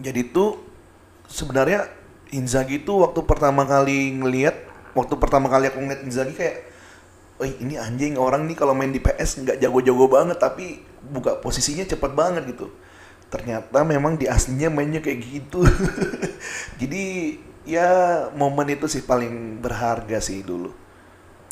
jadi 0.00 0.32
tuh 0.32 0.63
sebenarnya 1.28 1.88
Inzaghi 2.34 2.82
tuh 2.82 3.06
waktu 3.06 3.20
pertama 3.22 3.62
kali 3.62 4.16
ngelihat, 4.18 4.56
waktu 4.96 5.14
pertama 5.20 5.46
kali 5.46 5.70
aku 5.70 5.78
ngeliat 5.78 6.02
Inzaghi 6.02 6.34
kayak, 6.34 6.74
Wih 7.34 7.50
ini 7.58 7.74
anjing 7.74 8.14
orang 8.14 8.46
nih 8.46 8.54
kalau 8.54 8.78
main 8.78 8.94
di 8.94 9.02
PS 9.02 9.42
nggak 9.42 9.58
jago-jago 9.58 10.06
banget 10.06 10.38
tapi 10.38 10.86
buka 11.02 11.34
posisinya 11.42 11.82
cepat 11.82 12.14
banget 12.14 12.46
gitu. 12.54 12.70
Ternyata 13.26 13.82
memang 13.82 14.14
di 14.14 14.30
aslinya 14.30 14.70
mainnya 14.70 15.02
kayak 15.02 15.18
gitu. 15.18 15.66
Jadi 16.80 17.34
ya 17.66 17.88
momen 18.38 18.78
itu 18.78 18.86
sih 18.86 19.02
paling 19.02 19.58
berharga 19.58 20.22
sih 20.22 20.46
dulu. 20.46 20.70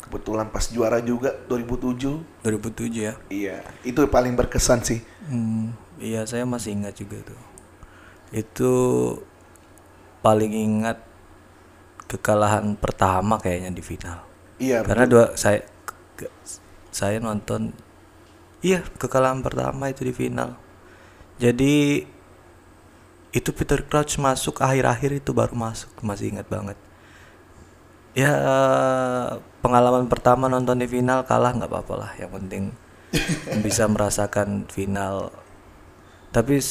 Kebetulan 0.07 0.47
pas 0.47 0.63
juara 0.71 1.03
juga 1.03 1.35
2007. 1.51 2.47
2007 2.47 3.03
ya. 3.03 3.13
Iya, 3.27 3.59
itu 3.83 3.99
paling 4.07 4.39
berkesan 4.39 4.87
sih. 4.87 5.03
Hmm, 5.27 5.75
iya 5.99 6.23
saya 6.23 6.47
masih 6.47 6.79
ingat 6.79 6.95
juga 6.95 7.19
tuh. 7.27 7.41
Itu 8.31 8.71
paling 10.23 10.51
ingat 10.55 10.97
kekalahan 12.07 12.73
pertama 12.79 13.35
kayaknya 13.37 13.75
di 13.75 13.83
final. 13.83 14.23
Iya, 14.57 14.81
Karena 14.85 15.05
dua 15.05 15.25
saya 15.35 15.61
ke- 16.15 16.31
saya 16.93 17.17
nonton 17.19 17.73
iya 18.63 18.79
kekalahan 18.97 19.43
pertama 19.43 19.91
itu 19.91 20.07
di 20.07 20.13
final. 20.15 20.55
Jadi 21.41 22.05
itu 23.33 23.49
Peter 23.49 23.81
Crouch 23.81 24.21
masuk 24.21 24.61
akhir-akhir 24.61 25.19
itu 25.25 25.33
baru 25.33 25.57
masuk 25.57 25.89
masih 26.05 26.31
ingat 26.37 26.47
banget. 26.47 26.77
Ya 28.13 28.29
pengalaman 29.59 30.05
pertama 30.05 30.45
nonton 30.45 30.77
di 30.77 30.85
final 30.85 31.25
kalah 31.25 31.49
nggak 31.57 31.69
apa-apa 31.69 31.93
lah. 31.97 32.11
Yang 32.21 32.31
penting 32.37 32.63
bisa 33.65 33.89
merasakan 33.89 34.69
final. 34.69 35.33
Tapi 36.29 36.61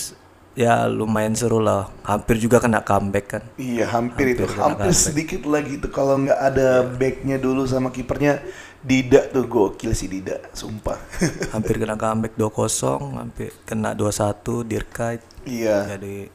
ya 0.54 0.84
lumayan 0.84 1.32
seru 1.32 1.58
lah. 1.58 1.88
Hampir 2.02 2.36
juga 2.36 2.58
kena 2.58 2.80
comeback 2.80 3.26
kan. 3.28 3.42
Iya 3.54 3.88
hampir, 3.88 4.32
itu 4.32 4.42
Hampir 4.42 4.52
kena 4.52 4.62
hampir 4.66 4.90
comeback. 4.90 5.04
sedikit 5.04 5.42
lagi 5.44 5.72
itu 5.76 5.88
kalau 5.88 6.18
nggak 6.18 6.36
ada 6.38 6.68
backnya 6.84 7.36
dulu 7.36 7.64
sama 7.64 7.88
kipernya 7.88 8.42
Dida 8.78 9.30
tuh 9.30 9.46
gokil 9.46 9.94
sih 9.94 10.06
Dida 10.06 10.42
sumpah 10.52 10.98
hampir 11.54 11.78
kena 11.78 11.94
comeback 11.94 12.34
2-0, 12.34 13.14
hampir 13.14 13.54
kena 13.62 13.94
2-1 13.94 14.42
Dirkait. 14.66 15.22
iya 15.44 15.86
Jadi 15.88 16.26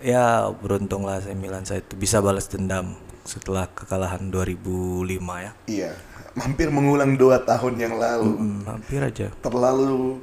ya 0.00 0.48
beruntung 0.50 1.02
lah 1.02 1.16
saya 1.18 1.32
Milan 1.34 1.64
saya 1.64 1.80
itu 1.80 1.92
bisa 1.94 2.20
balas 2.20 2.44
dendam 2.44 2.92
setelah 3.22 3.64
kekalahan 3.66 4.28
2005 4.28 5.08
ya. 5.38 5.52
iya 5.66 5.90
hampir 6.36 6.68
mengulang 6.68 7.16
dua 7.16 7.40
tahun 7.40 7.74
yang 7.78 7.94
lalu 7.96 8.28
Hmm, 8.30 8.60
hampir 8.66 9.00
aja. 9.00 9.28
terlalu 9.40 10.20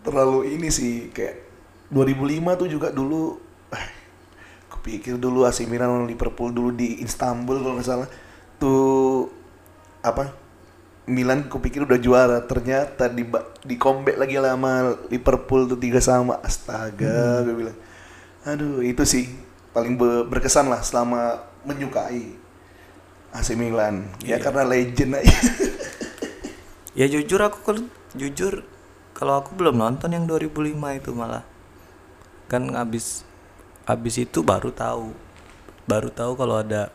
terlalu 0.00 0.52
ini 0.52 0.68
sih 0.68 1.08
kayak 1.08 1.47
2005 1.88 2.60
tuh 2.60 2.68
juga 2.68 2.88
dulu 2.92 3.36
kupikir 4.72 5.16
dulu 5.16 5.48
AC 5.48 5.64
Milan 5.64 5.88
lawan 5.88 6.08
Liverpool 6.08 6.52
dulu 6.52 6.70
di 6.72 7.00
Istanbul 7.00 7.60
kalau 7.60 7.74
nggak 7.80 7.88
salah. 7.88 8.08
Tuh 8.60 9.28
apa? 10.04 10.32
Milan 11.08 11.48
kupikir 11.48 11.88
udah 11.88 11.96
juara 11.96 12.44
ternyata 12.44 13.08
di 13.08 13.24
di 13.64 13.74
comeback 13.80 14.20
lagi 14.20 14.36
lah 14.36 14.52
sama 14.52 14.72
Liverpool 15.08 15.64
tuh 15.64 15.80
tiga 15.80 16.04
sama. 16.04 16.36
Astaga 16.44 17.40
gue 17.48 17.54
bilang. 17.56 17.78
Aduh 18.44 18.84
itu 18.84 19.02
sih 19.08 19.24
paling 19.72 19.96
be- 19.96 20.28
berkesan 20.28 20.68
lah 20.68 20.84
selama 20.84 21.40
menyukai 21.64 22.36
AC 23.32 23.56
Milan. 23.56 24.04
Ya 24.20 24.36
karena 24.36 24.68
legend 24.68 25.16
aja. 25.16 25.32
Ya 26.98 27.06
jujur 27.06 27.38
aku 27.38 27.62
kalau 27.62 27.86
jujur 28.18 28.66
kalau 29.14 29.38
aku 29.38 29.54
belum 29.54 29.78
nonton 29.78 30.10
yang 30.10 30.26
2005 30.26 30.74
itu 30.98 31.10
malah. 31.14 31.46
Kan 32.48 32.72
habis 32.74 33.22
habis 33.84 34.16
itu 34.16 34.40
baru 34.40 34.72
tahu. 34.72 35.12
Baru 35.84 36.08
tahu 36.08 36.32
kalau 36.36 36.60
ada 36.60 36.92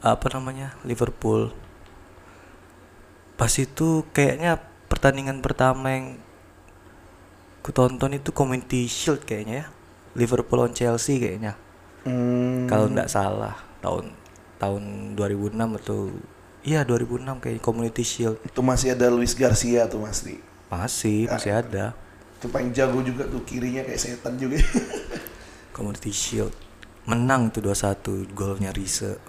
apa 0.00 0.26
namanya? 0.32 0.76
Liverpool. 0.84 1.52
Pas 3.34 3.50
itu 3.56 4.04
kayaknya 4.12 4.60
pertandingan 4.86 5.40
pertama 5.42 5.90
yang 5.90 6.06
ku 7.64 7.72
tonton 7.72 8.12
itu 8.14 8.30
Community 8.30 8.84
Shield 8.84 9.24
kayaknya 9.24 9.64
ya. 9.64 9.66
Liverpool 10.14 10.62
lawan 10.62 10.76
Chelsea 10.76 11.18
kayaknya. 11.18 11.58
Hmm, 12.04 12.68
Kalau 12.68 12.86
nggak 12.92 13.08
salah 13.08 13.56
tahun 13.80 14.12
tahun 14.60 14.82
2006 15.18 15.80
atau 15.82 16.12
iya 16.62 16.84
2006 16.84 17.40
kayak 17.42 17.64
Community 17.64 18.04
Shield. 18.04 18.36
itu 18.44 18.60
masih 18.60 18.92
ada 18.92 19.08
Luis 19.08 19.32
Garcia 19.34 19.88
tuh 19.88 20.04
Mas 20.04 20.20
Di. 20.20 20.38
Masih, 20.68 21.26
masih 21.26 21.52
ada. 21.56 21.96
Itu 22.44 22.52
paling 22.52 22.76
jago 22.76 23.00
juga 23.00 23.24
tuh 23.32 23.40
kirinya 23.48 23.80
kayak 23.88 23.96
setan 24.04 24.36
juga. 24.36 24.60
Community 25.74 26.12
Shield. 26.12 26.54
Menang 27.08 27.48
tuh 27.52 27.60
2-1 27.64 28.32
golnya 28.36 28.70
Riese. 28.76 29.20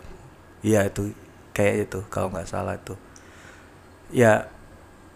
Iya 0.65 0.87
itu 0.89 1.15
kayak 1.55 1.75
itu 1.89 1.99
kalau 2.11 2.27
nggak 2.33 2.49
salah 2.51 2.75
itu. 2.75 2.95
Ya. 4.09 4.49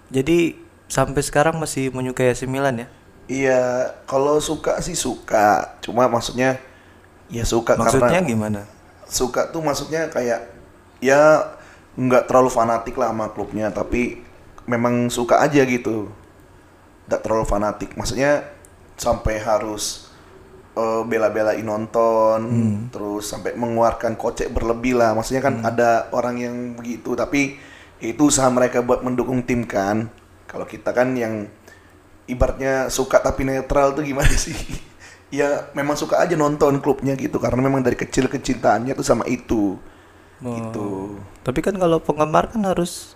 Jadi 0.09 0.57
sampai 0.89 1.21
sekarang 1.21 1.55
masih 1.61 1.93
menyukai 1.93 2.33
AC 2.33 2.49
Milan 2.49 2.81
ya. 2.85 2.87
iya, 3.29 3.61
kalau 4.09 4.41
suka 4.41 4.81
sih 4.81 4.97
suka. 4.97 5.77
Cuma 5.85 6.09
maksudnya 6.09 6.57
ya 7.29 7.43
suka 7.45 7.77
Maksudnya 7.77 8.19
karena 8.19 8.25
gimana? 8.25 8.61
suka 9.09 9.49
tuh 9.53 9.61
maksudnya 9.65 10.09
kayak 10.13 10.39
ya 11.01 11.21
nggak 11.97 12.29
terlalu 12.29 12.49
fanatik 12.53 12.95
lah 12.99 13.11
sama 13.11 13.27
klubnya, 13.35 13.71
tapi 13.73 14.23
memang 14.69 15.09
suka 15.11 15.41
aja 15.45 15.61
gitu. 15.65 16.13
Nggak 17.09 17.21
terlalu 17.25 17.45
fanatik. 17.49 17.97
Maksudnya 17.97 18.45
sampai 18.95 19.41
harus 19.41 20.13
eh, 20.77 21.01
bela-belain 21.03 21.65
nonton, 21.65 22.39
terus 22.93 23.25
sampai 23.25 23.57
mengeluarkan 23.57 24.13
kocek 24.13 24.53
berlebih 24.53 24.95
lah. 24.95 25.17
Maksudnya 25.17 25.41
kan 25.41 25.65
ada 25.65 26.07
orang 26.13 26.37
yang 26.37 26.55
begitu, 26.77 27.17
tapi 27.17 27.57
itu 27.99 28.21
usaha 28.29 28.47
mereka 28.47 28.85
buat 28.85 29.01
mendukung 29.01 29.41
tim 29.41 29.65
kan. 29.65 30.07
Kalau 30.45 30.69
kita 30.69 30.93
kan 30.93 31.17
yang 31.17 31.49
ibaratnya 32.29 32.93
suka 32.93 33.17
tapi 33.19 33.43
netral 33.43 33.97
tuh 33.97 34.05
gimana 34.05 34.29
sih? 34.45 34.55
ya 35.29 35.69
memang 35.77 35.93
suka 35.93 36.17
aja 36.17 36.33
nonton 36.33 36.81
klubnya 36.81 37.13
gitu 37.13 37.37
karena 37.37 37.61
memang 37.61 37.85
dari 37.85 37.93
kecil 37.93 38.25
kecintaannya 38.29 38.97
tuh 38.97 39.05
sama 39.05 39.25
itu. 39.29 39.77
Gitu. 40.39 41.19
Tapi 41.43 41.59
kan 41.59 41.75
kalau 41.75 41.99
penggemar 41.99 42.49
kan 42.49 42.63
harus 42.65 43.13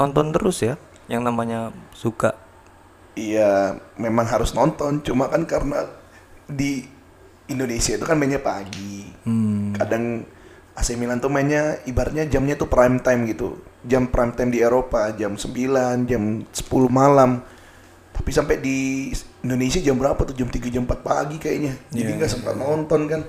nonton 0.00 0.30
terus 0.32 0.62
ya. 0.64 0.80
Yang 1.10 1.22
namanya 1.24 1.60
suka. 1.92 2.36
Iya, 3.18 3.74
memang 3.98 4.30
harus 4.30 4.54
nonton. 4.54 5.02
Cuma 5.02 5.26
kan 5.26 5.42
karena 5.42 5.90
di 6.46 6.86
Indonesia 7.50 7.98
itu 7.98 8.06
kan 8.06 8.14
mainnya 8.14 8.38
pagi. 8.38 9.10
Hmm. 9.26 9.74
Kadang 9.74 10.22
AC 10.78 10.94
Milan 10.94 11.18
tuh 11.18 11.26
mainnya 11.26 11.82
ibaratnya 11.90 12.30
jamnya 12.30 12.54
tuh 12.54 12.70
prime 12.70 13.02
time 13.02 13.26
gitu. 13.26 13.58
Jam 13.82 14.06
prime 14.06 14.30
time 14.38 14.54
di 14.54 14.62
Eropa 14.62 15.10
jam 15.18 15.34
9, 15.34 16.06
jam 16.06 16.22
10 16.46 16.86
malam. 16.86 17.42
Tapi 18.14 18.30
sampai 18.30 18.62
di 18.62 19.10
Indonesia 19.42 19.82
jam 19.82 19.98
berapa 19.98 20.22
tuh? 20.22 20.38
Jam 20.38 20.46
3, 20.46 20.70
jam 20.70 20.86
4 20.86 21.02
pagi 21.02 21.36
kayaknya. 21.42 21.74
Jadi 21.90 22.10
Iya, 22.14 22.18
nggak 22.22 22.30
sempat 22.30 22.54
nonton 22.54 23.10
kan. 23.10 23.22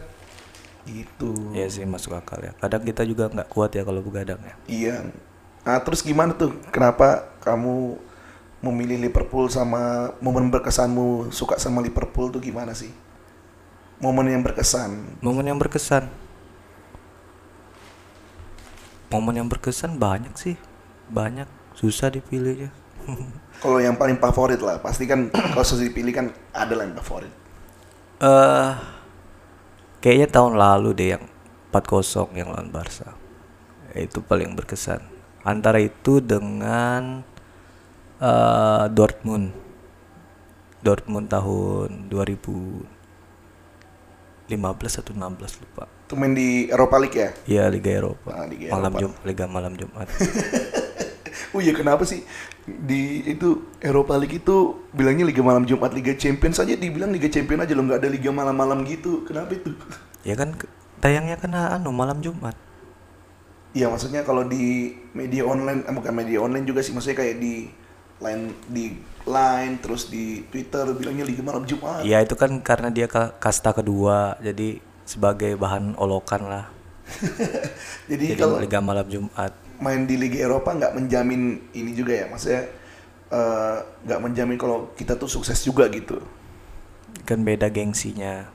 Gitu. 0.86 1.53
Iya 1.53 1.67
sih 1.69 1.86
masuk 1.86 2.13
akal 2.13 2.41
ya. 2.41 2.53
Kadang 2.62 2.86
kita 2.86 3.01
juga 3.05 3.29
nggak 3.29 3.50
kuat 3.50 3.74
ya 3.74 3.81
kalau 3.81 4.01
begadang 4.05 4.41
ya. 4.46 4.55
Iya. 4.69 4.96
Nah, 5.65 5.77
terus 5.86 6.01
gimana 6.01 6.34
tuh? 6.34 6.53
Kenapa 6.74 7.29
kamu 7.46 7.98
memilih 8.59 8.99
Liverpool 8.99 9.47
sama 9.47 10.11
momen 10.19 10.51
berkesanmu 10.51 11.31
suka 11.31 11.55
sama 11.55 11.79
Liverpool 11.79 12.27
tuh 12.31 12.43
gimana 12.43 12.75
sih? 12.75 12.91
Momen 13.99 14.31
yang 14.31 14.43
berkesan. 14.43 15.19
Momen 15.19 15.45
yang 15.47 15.59
berkesan. 15.59 16.07
Momen 19.11 19.35
yang 19.43 19.49
berkesan 19.51 19.99
banyak 19.99 20.31
sih. 20.39 20.55
Banyak. 21.11 21.47
Susah 21.75 22.07
dipilihnya. 22.07 22.71
Kalau 23.63 23.79
yang 23.83 23.99
paling 23.99 24.15
favorit 24.15 24.63
lah, 24.63 24.79
pasti 24.79 25.03
kan 25.03 25.27
kalau 25.51 25.67
susah 25.67 25.83
dipilih 25.83 26.15
kan 26.15 26.25
ada 26.55 26.79
lah 26.79 26.87
yang 26.87 26.95
favorit. 26.95 27.31
Eh 28.23 28.71
kayaknya 29.99 30.27
tahun 30.31 30.55
lalu 30.55 30.89
deh 30.95 31.09
yang 31.19 31.23
4-0 31.75 32.39
yang 32.39 32.55
lawan 32.55 32.71
Barca. 32.71 33.19
Itu 33.91 34.23
paling 34.23 34.55
berkesan. 34.55 35.03
Antara 35.43 35.83
itu 35.83 36.23
dengan 36.23 37.27
eh 38.19 38.85
Dortmund. 38.91 39.47
Dortmund 40.79 41.27
tahun 41.27 42.07
2015 42.07 44.47
atau 45.03 45.11
16 45.11 45.59
lupa. 45.59 45.91
Itu 46.07 46.15
main 46.15 46.31
di 46.31 46.71
Eropa 46.71 46.95
League 46.99 47.19
ya? 47.19 47.29
Iya 47.47 47.63
Liga 47.67 47.91
Eropa. 47.91 48.31
Ah, 48.31 48.47
Liga 48.47 48.71
malam 48.71 48.91
Eropa. 48.95 49.01
Jum 49.03 49.11
Liga 49.27 49.45
malam 49.47 49.73
Jumat. 49.75 50.07
Oh 51.49 51.57
iya 51.57 51.73
kenapa 51.73 52.05
sih 52.05 52.21
di 52.69 53.25
itu 53.25 53.73
Eropa 53.81 54.13
League 54.21 54.38
itu 54.38 54.85
bilangnya 54.93 55.25
Liga 55.25 55.41
Malam 55.41 55.65
Jumat 55.65 55.97
Liga 55.97 56.13
Champions 56.13 56.61
saja 56.61 56.77
dibilang 56.77 57.09
Liga 57.09 57.25
Champions 57.25 57.65
aja 57.65 57.73
lo 57.73 57.89
nggak 57.89 58.05
ada 58.05 58.09
Liga 58.11 58.29
malam-malam 58.29 58.85
gitu. 58.85 59.25
Kenapa 59.25 59.57
itu? 59.57 59.73
ya 60.29 60.38
kan 60.38 60.53
tayangnya 61.01 61.41
kan 61.41 61.49
anu 61.57 61.89
malam 61.89 62.21
Jumat. 62.21 62.53
Iya 63.73 63.89
maksudnya 63.89 64.25
kalau 64.25 64.45
di 64.45 64.97
media 65.13 65.45
online, 65.45 65.85
eh, 65.85 65.93
bukan 65.93 66.13
media 66.13 66.41
online 66.41 66.65
juga 66.65 66.81
sih, 66.81 66.93
maksudnya 66.93 67.17
kayak 67.21 67.38
di 67.38 67.69
line 68.19 68.43
di 68.67 68.85
line 69.27 69.73
terus 69.83 70.09
di 70.09 70.43
Twitter 70.51 70.85
bilangnya 70.95 71.25
Liga 71.27 71.43
Malam 71.45 71.63
Jumat. 71.69 72.09
Ya 72.09 72.19
itu 72.23 72.35
kan 72.39 72.51
karena 72.63 72.89
dia 72.91 73.07
ka- 73.07 73.35
kasta 73.39 73.71
kedua, 73.75 74.35
jadi 74.39 74.79
sebagai 75.05 75.55
bahan 75.59 75.95
olokan 75.99 76.43
lah. 76.47 76.65
Jadi 78.11 78.25
Jadi 78.35 78.41
kalau 78.41 78.57
Liga 78.61 78.79
malam 78.81 79.07
Jumat. 79.09 79.51
main 79.79 80.03
di 80.05 80.15
Liga 80.19 80.43
Eropa 80.45 80.75
nggak 80.75 80.93
menjamin 80.97 81.41
ini 81.73 81.91
juga 81.95 82.13
ya, 82.21 82.25
maksudnya 82.29 82.63
eh, 83.31 83.77
nggak 84.05 84.21
menjamin 84.25 84.57
kalau 84.59 84.91
kita 84.93 85.15
tuh 85.17 85.29
sukses 85.31 85.57
juga 85.63 85.88
gitu. 85.89 86.19
Kan 87.27 87.39
beda 87.47 87.67
gengsinya. 87.69 88.49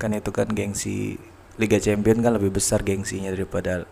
Kan 0.00 0.10
itu 0.18 0.30
kan 0.34 0.48
gengsi 0.50 1.16
Liga 1.60 1.78
Champion 1.82 2.18
kan 2.24 2.32
lebih 2.36 2.50
besar 2.58 2.80
gengsinya 2.82 3.30
daripada 3.32 3.84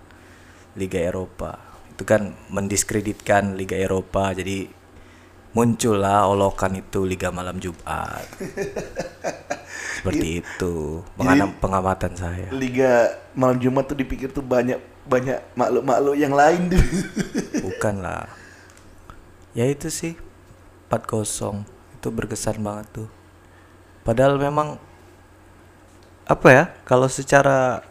Liga 0.78 1.00
Eropa. 1.00 1.58
Itu 1.92 2.02
kan 2.08 2.34
mendiskreditkan 2.50 3.54
Liga 3.60 3.76
Eropa. 3.76 4.32
Jadi 4.34 4.70
muncullah 5.50 6.30
olokan 6.30 6.78
itu 6.78 7.02
Liga 7.02 7.34
malam 7.34 7.58
Jumat. 7.58 8.26
Seperti 10.00 10.40
itu 10.40 11.04
penganam, 11.18 11.50
pengamatan 11.58 12.12
saya. 12.14 12.48
Liga 12.54 13.10
malam 13.34 13.58
Jumat 13.58 13.90
tuh 13.90 13.98
dipikir 13.98 14.30
tuh 14.30 14.44
banyak 14.44 14.78
banyak 15.04 15.42
makhluk-makhluk 15.58 16.16
yang 16.16 16.34
lain 16.34 16.70
tuh. 16.70 16.84
Bukan 17.66 18.00
lah. 18.00 18.30
Ya 19.52 19.66
itu 19.66 19.90
sih 19.90 20.14
4-0 20.88 21.66
itu 21.98 22.08
berkesan 22.08 22.62
banget 22.62 22.86
tuh. 23.02 23.08
Padahal 24.06 24.38
memang 24.38 24.78
apa 26.24 26.48
ya? 26.48 26.64
Kalau 26.86 27.10
secara 27.10 27.82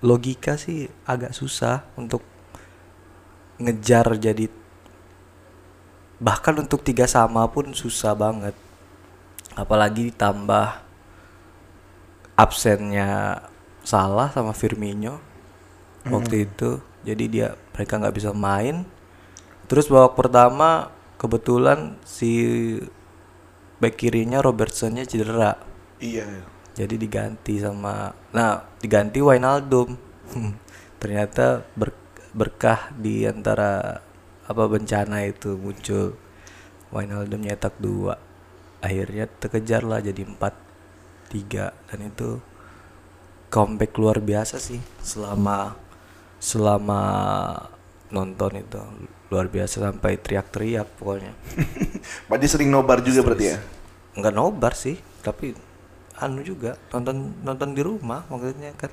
logika 0.00 0.54
sih 0.54 0.86
agak 1.04 1.34
susah 1.34 1.82
untuk 1.98 2.22
ngejar 3.58 4.18
jadi 4.18 4.50
bahkan 6.24 6.56
untuk 6.56 6.80
tiga 6.80 7.04
sama 7.04 7.44
pun 7.52 7.76
susah 7.76 8.16
banget. 8.16 8.56
Apalagi 9.52 10.08
ditambah 10.08 10.80
absennya 12.32 13.44
salah 13.84 14.32
sama 14.32 14.56
Firmino 14.56 15.20
waktu 16.08 16.48
itu. 16.48 16.80
Jadi 17.04 17.24
dia 17.28 17.52
mereka 17.76 18.00
nggak 18.00 18.16
bisa 18.16 18.32
main. 18.32 18.88
Terus 19.68 19.92
babak 19.92 20.16
pertama 20.16 20.88
kebetulan 21.20 22.00
si 22.08 22.32
back 23.76 24.00
kirinya 24.00 24.40
Robertsonnya 24.40 25.04
cedera. 25.04 25.60
Iya. 25.94 26.26
jadi 26.74 26.98
diganti 26.98 27.62
sama 27.62 28.10
nah 28.34 28.66
diganti 28.82 29.22
Wijnaldum. 29.22 29.94
Ternyata 31.00 31.62
ber- 31.78 31.94
berkah 32.34 32.90
di 32.98 33.22
antara 33.28 34.02
apa 34.44 34.68
bencana 34.68 35.24
itu 35.24 35.56
muncul? 35.56 36.16
Wijnaldum 36.92 37.40
nyetak 37.40 37.74
dua. 37.80 38.20
Akhirnya 38.84 39.24
terkejar 39.26 39.80
lah 39.82 40.04
jadi 40.04 40.20
empat 40.28 40.52
tiga. 41.32 41.72
Dan 41.88 42.12
itu 42.12 42.38
comeback 43.48 43.96
luar 43.96 44.20
biasa 44.20 44.60
sih 44.60 44.80
selama 45.00 45.72
selama 46.36 47.00
nonton 48.12 48.60
itu. 48.60 48.80
Luar 49.32 49.48
biasa 49.48 49.80
sampai 49.88 50.20
teriak-teriak 50.20 51.00
pokoknya. 51.00 51.32
Berarti 52.28 52.46
sering 52.46 52.68
nobar 52.68 53.00
juga 53.00 53.24
berarti 53.24 53.46
ya? 53.48 53.58
nggak 54.14 54.30
nobar 54.30 54.78
sih 54.78 54.94
tapi 55.24 55.56
anu 56.20 56.44
juga. 56.44 56.76
Nonton 56.92 57.32
nonton 57.40 57.72
di 57.72 57.80
rumah 57.80 58.28
maksudnya 58.28 58.76
kan. 58.76 58.92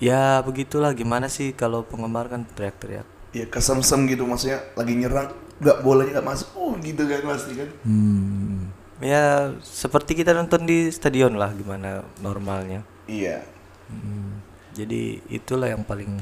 Ya 0.00 0.40
begitulah 0.44 0.92
gimana 0.92 1.28
sih 1.28 1.52
kalau 1.56 1.84
penggemar 1.84 2.28
kan 2.28 2.44
teriak-teriak 2.56 3.19
Ya 3.30 3.46
kesemsem 3.46 4.10
gitu 4.10 4.26
maksudnya 4.26 4.58
lagi 4.74 4.94
nyerang 4.98 5.30
nggak 5.60 5.78
bolanya 5.84 6.18
nggak 6.18 6.28
masuk. 6.28 6.48
Oh 6.56 6.72
gitu 6.80 7.02
kan 7.06 7.20
pasti 7.30 7.52
kan. 7.54 7.70
Hmm. 7.84 8.72
ya 9.00 9.56
seperti 9.64 10.12
kita 10.12 10.36
nonton 10.36 10.68
di 10.68 10.92
stadion 10.92 11.36
lah 11.36 11.52
gimana 11.56 12.04
normalnya. 12.20 12.84
Iya. 13.08 13.40
Hmm, 13.88 14.44
jadi 14.76 15.24
itulah 15.32 15.72
yang 15.72 15.82
paling 15.82 16.20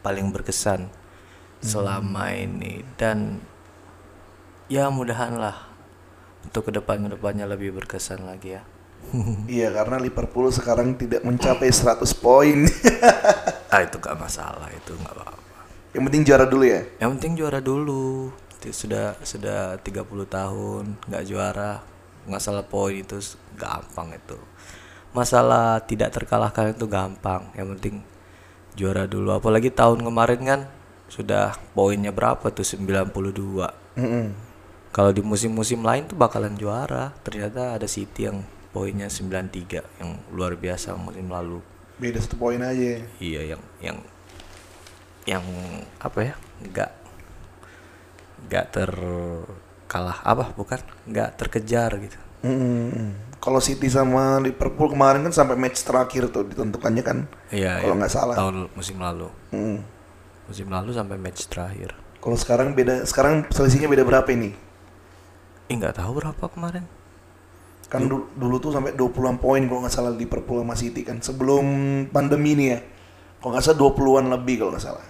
paling 0.00 0.32
berkesan 0.32 0.88
selama 1.60 2.32
ini. 2.32 2.80
Dan 2.96 3.40
ya 4.72 4.88
mudahan 4.88 5.36
lah 5.36 5.68
untuk 6.44 6.68
ke 6.68 6.72
depan 6.76 7.08
ke 7.08 7.08
depannya 7.16 7.44
lebih 7.48 7.76
berkesan 7.76 8.24
lagi 8.24 8.56
ya. 8.56 8.62
iya 9.60 9.68
karena 9.72 10.00
Liverpool 10.00 10.48
sekarang 10.48 10.96
tidak 10.96 11.24
mencapai 11.24 11.68
100 11.68 12.04
poin. 12.20 12.58
Ah 13.74 13.82
itu 13.82 13.98
gak 13.98 14.14
masalah 14.14 14.70
itu 14.70 14.94
nggak 14.94 15.14
apa-apa. 15.18 15.43
Yang 15.94 16.04
penting 16.10 16.22
juara 16.26 16.44
dulu 16.44 16.64
ya 16.66 16.82
Yang 16.98 17.10
penting 17.16 17.32
juara 17.38 17.58
dulu. 17.62 18.34
Sudah 18.64 19.14
sudah 19.22 19.76
30 19.78 20.02
tahun 20.26 20.84
nggak 21.06 21.24
juara, 21.28 21.84
masalah 22.24 22.64
poin 22.64 22.96
itu 23.04 23.20
gampang 23.54 24.16
itu. 24.16 24.40
Masalah 25.14 25.84
tidak 25.84 26.10
terkalahkan 26.16 26.74
itu 26.74 26.88
gampang. 26.88 27.46
Yang 27.54 27.68
penting 27.76 27.94
juara 28.74 29.04
dulu. 29.06 29.36
Apalagi 29.36 29.68
tahun 29.70 30.02
kemarin 30.02 30.40
kan 30.42 30.60
sudah 31.06 31.54
poinnya 31.76 32.10
berapa 32.10 32.48
tuh 32.50 32.64
92. 32.64 33.14
Mm-mm. 34.00 34.26
Kalau 34.90 35.10
di 35.12 35.22
musim-musim 35.22 35.84
lain 35.84 36.08
tuh 36.08 36.16
bakalan 36.16 36.56
juara. 36.58 37.12
Ternyata 37.22 37.76
ada 37.76 37.86
City 37.86 38.26
yang 38.26 38.42
poinnya 38.74 39.06
93 39.06 40.02
yang 40.02 40.10
luar 40.34 40.58
biasa 40.58 40.98
musim 40.98 41.30
lalu. 41.30 41.62
beda 41.94 42.18
satu 42.18 42.34
poin 42.34 42.58
aja 42.58 43.06
Iya 43.22 43.54
yang 43.54 43.62
yang 43.78 43.98
yang 45.24 45.44
apa 46.00 46.18
ya? 46.20 46.34
Enggak 46.60 46.90
enggak 48.44 48.64
terkalah 48.72 50.18
apa 50.20 50.52
bukan? 50.52 50.80
Enggak 51.08 51.36
terkejar 51.40 51.90
gitu. 52.00 52.18
Mm-mm. 52.44 53.16
kalau 53.40 53.56
City 53.56 53.88
sama 53.88 54.36
Liverpool 54.36 54.92
kemarin 54.92 55.24
kan 55.24 55.32
sampai 55.32 55.56
match 55.56 55.80
terakhir 55.80 56.28
tuh 56.28 56.44
ditentukannya 56.44 57.00
kan 57.00 57.18
Iya. 57.48 57.80
Kalau 57.80 57.96
iya. 57.96 58.00
nggak 58.04 58.12
salah. 58.12 58.36
Tahun 58.36 58.68
musim 58.76 59.00
lalu. 59.00 59.32
Mm. 59.48 59.80
Musim 60.44 60.68
lalu 60.68 60.92
sampai 60.92 61.16
match 61.16 61.48
terakhir. 61.48 61.96
kalau 62.20 62.40
sekarang 62.40 62.72
beda 62.72 63.04
sekarang 63.04 63.44
selisihnya 63.52 63.84
beda 63.84 64.00
berapa 64.00 64.24
ini 64.32 64.56
nggak 65.68 66.00
tahu 66.00 66.24
berapa 66.24 66.44
kemarin. 66.48 66.84
kan 67.84 68.00
dulu, 68.00 68.32
dulu 68.32 68.56
tuh 68.58 68.72
sampai 68.72 68.96
20-an 68.96 69.36
poin 69.38 69.60
kalau 69.68 69.84
nggak 69.84 69.92
salah 69.92 70.08
Liverpool 70.08 70.64
sama 70.64 70.72
City 70.74 71.04
kan 71.04 71.20
sebelum 71.20 71.64
pandemi 72.10 72.56
ini 72.56 72.64
ya 72.72 72.80
kalau 73.38 73.52
nggak 73.54 73.64
salah 73.64 73.78
20-an 73.78 74.24
lebih 74.32 74.56
kalau 74.64 74.72
nggak 74.72 74.84
salah 74.88 75.04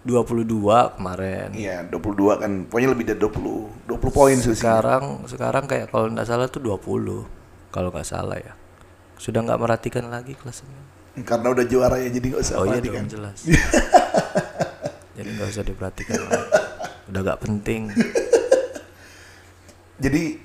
22 0.00 0.96
kemarin. 0.96 1.48
iya 1.52 1.84
22 1.84 2.36
kan 2.36 2.50
pokoknya 2.66 2.88
lebih 2.88 3.04
dari 3.06 3.18
20 3.18 3.84
20 3.84 4.10
poin 4.10 4.32
selisihnya 4.32 4.56
Sekarang 4.56 5.02
sekarang 5.24 5.64
kayak 5.64 5.88
kalau 5.88 6.08
nggak 6.08 6.24
salah 6.24 6.46
tuh 6.46 6.58
20 6.58 7.24
kalau 7.68 7.88
nggak 7.88 8.04
salah 8.04 8.34
ya. 8.34 8.52
Sudah 9.16 9.40
nggak 9.40 9.58
merhatikan 9.58 10.04
lagi 10.06 10.32
klasemen. 10.32 10.76
karena 11.20 11.50
udah 11.50 11.64
juara 11.64 11.96
ya 11.96 12.08
jadi 12.08 12.26
nggak 12.28 12.40
usah 12.40 12.54
Oh 12.56 12.64
iya 12.64 12.78
dong 12.78 13.06
jelas. 13.06 13.44
Jadi 15.12 15.26
nggak 15.30 15.48
usah 15.48 15.62
diperhatikan 15.62 16.18
lagi. 16.18 16.46
Udah 17.06 17.20
nggak 17.20 17.38
penting. 17.42 17.80
jadi 20.00 20.40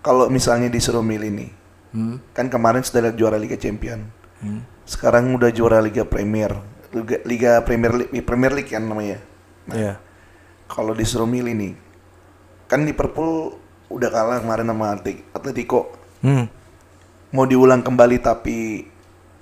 kalau 0.00 0.28
misalnya 0.28 0.68
disuruh 0.68 1.00
milih 1.00 1.30
nih 1.30 1.50
Hmm? 1.90 2.22
kan 2.30 2.46
kemarin 2.46 2.80
sudah 2.80 3.02
lihat 3.02 3.16
juara 3.16 3.34
Liga 3.34 3.56
Champion 3.56 4.04
Hmm? 4.38 4.60
sekarang 4.84 5.34
udah 5.34 5.48
juara 5.48 5.80
Liga 5.80 6.02
Premier 6.02 6.50
Liga, 6.90 7.16
Liga 7.22 7.52
Premier 7.60 7.92
League 7.94 8.12
Premier 8.20 8.52
League 8.52 8.68
kan 8.68 8.82
namanya 8.82 9.18
Iya. 9.66 10.02
kalau 10.66 10.90
disuruh 10.90 11.24
milih 11.24 11.52
nih 11.52 11.72
kan 12.66 12.82
Liverpool 12.82 13.54
udah 13.86 14.08
kalah 14.08 14.38
kemarin 14.38 14.66
sama 14.66 14.86
Atlet- 14.92 15.26
Atletico 15.30 15.90
Hmm. 16.18 16.46
mau 17.30 17.44
diulang 17.44 17.80
kembali 17.80 18.18
tapi 18.18 18.84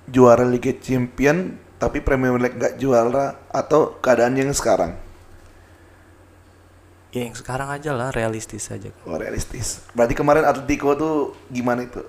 juara 0.05 0.41
Liga 0.43 0.71
Champion 0.73 1.53
tapi 1.75 1.99
Premier 1.99 2.33
League 2.35 2.55
gak 2.55 2.75
juara 2.75 3.35
atau 3.47 3.97
keadaan 3.97 4.35
yang 4.35 4.51
sekarang 4.51 4.95
Ya 7.09 7.25
yang 7.25 7.33
sekarang 7.33 7.67
aja 7.67 7.89
lah 7.89 8.09
realistis 8.09 8.69
aja. 8.69 8.93
oh, 9.03 9.17
realistis 9.17 9.81
berarti 9.91 10.13
kemarin 10.13 10.45
Atletico 10.45 10.93
tuh 10.93 11.15
gimana 11.47 11.83
itu 11.83 12.05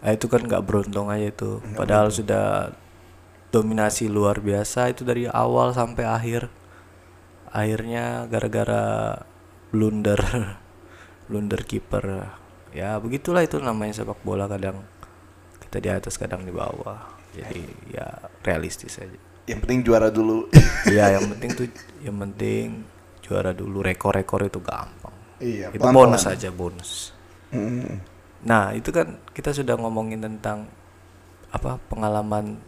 Nah, 0.00 0.10
itu 0.10 0.26
kan 0.26 0.42
nggak 0.42 0.66
beruntung 0.66 1.06
aja 1.06 1.30
itu. 1.30 1.62
Padahal 1.76 2.10
sudah 2.10 2.74
dominasi 3.52 4.08
luar 4.08 4.40
biasa 4.40 4.88
itu 4.90 5.04
dari 5.04 5.28
awal 5.28 5.76
sampai 5.76 6.04
akhir. 6.08 6.48
Akhirnya 7.52 8.24
gara-gara 8.26 9.20
blunder 9.68 10.18
blunder 11.28 11.60
kiper. 11.62 12.32
Ya 12.72 12.96
begitulah 12.96 13.44
itu 13.44 13.60
namanya 13.60 14.00
sepak 14.00 14.24
bola 14.24 14.48
kadang 14.48 14.80
kita 15.60 15.78
di 15.78 15.88
atas 15.92 16.16
kadang 16.16 16.48
di 16.48 16.50
bawah. 16.50 17.20
Jadi 17.36 17.92
ya 17.92 18.08
realistis 18.44 18.98
aja. 18.98 19.16
yang 19.42 19.58
penting 19.58 19.82
juara 19.82 20.06
dulu 20.06 20.46
Iya 20.94 21.18
yang 21.18 21.34
penting 21.34 21.50
tuh 21.58 21.66
yang 21.98 22.14
penting 22.14 22.86
juara 23.26 23.50
dulu 23.50 23.82
rekor-rekor 23.82 24.46
itu 24.46 24.62
gampang. 24.62 25.10
iya 25.42 25.66
itu 25.74 25.82
pelan-pelan. 25.82 26.14
bonus 26.14 26.24
aja 26.30 26.48
bonus. 26.54 26.90
Mm. 27.50 27.98
Nah, 28.42 28.74
itu 28.74 28.90
kan 28.90 29.18
kita 29.34 29.50
sudah 29.54 29.78
ngomongin 29.78 30.22
tentang 30.22 30.70
apa 31.50 31.78
pengalaman 31.90 32.58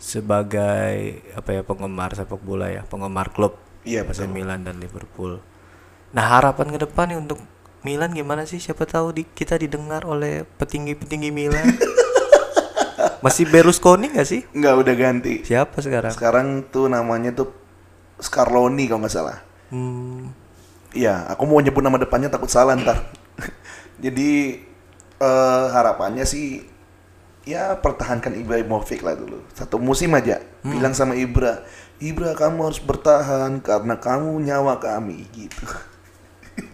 sebagai 0.00 1.20
apa 1.36 1.50
ya 1.52 1.62
penggemar 1.62 2.16
sepak 2.16 2.40
bola 2.40 2.72
ya, 2.72 2.82
penggemar 2.88 3.30
klub 3.30 3.54
Iya, 3.84 4.04
AC 4.04 4.24
betul. 4.24 4.32
Milan 4.32 4.64
dan 4.64 4.76
Liverpool. 4.76 5.40
Nah, 6.12 6.24
harapan 6.26 6.68
ke 6.68 6.78
depan 6.80 7.06
nih 7.08 7.18
untuk 7.20 7.38
Milan 7.80 8.12
gimana 8.12 8.44
sih? 8.44 8.60
Siapa 8.60 8.84
tahu 8.84 9.12
di, 9.12 9.22
kita 9.24 9.56
didengar 9.56 10.04
oleh 10.04 10.44
petinggi-petinggi 10.58 11.30
Milan. 11.30 11.64
Masih 13.24 13.48
Berlusconi 13.48 14.12
nggak 14.12 14.28
sih? 14.28 14.42
nggak 14.50 14.74
udah 14.76 14.94
ganti 14.96 15.44
Siapa 15.44 15.80
sekarang? 15.80 16.12
sekarang 16.12 16.46
tuh 16.68 16.88
namanya 16.88 17.32
tuh 17.32 17.52
Scarloni 18.20 18.84
kalau 18.88 19.04
nggak 19.04 19.14
salah 19.14 19.38
Hmm, 19.70 20.34
Iya, 20.90 21.30
aku 21.30 21.46
mau 21.46 21.62
nyebut 21.62 21.78
nama 21.78 21.94
depannya 21.94 22.26
takut 22.26 22.50
salah 22.50 22.74
ntar. 22.74 23.06
Jadi 24.04 24.58
eh, 25.16 25.64
harapannya 25.70 26.26
sih 26.26 26.66
ya 27.44 27.76
pertahankan 27.78 28.36
Ibrahimovic 28.36 29.00
lah 29.00 29.16
dulu. 29.16 29.40
Satu 29.56 29.80
musim 29.80 30.12
aja. 30.16 30.40
Bilang 30.60 30.92
sama 30.92 31.16
Ibra, 31.16 31.64
Ibra 32.00 32.36
kamu 32.36 32.68
harus 32.68 32.80
bertahan 32.80 33.60
karena 33.64 33.96
kamu 33.96 34.40
nyawa 34.44 34.80
kami 34.80 35.24
gitu. 35.32 35.64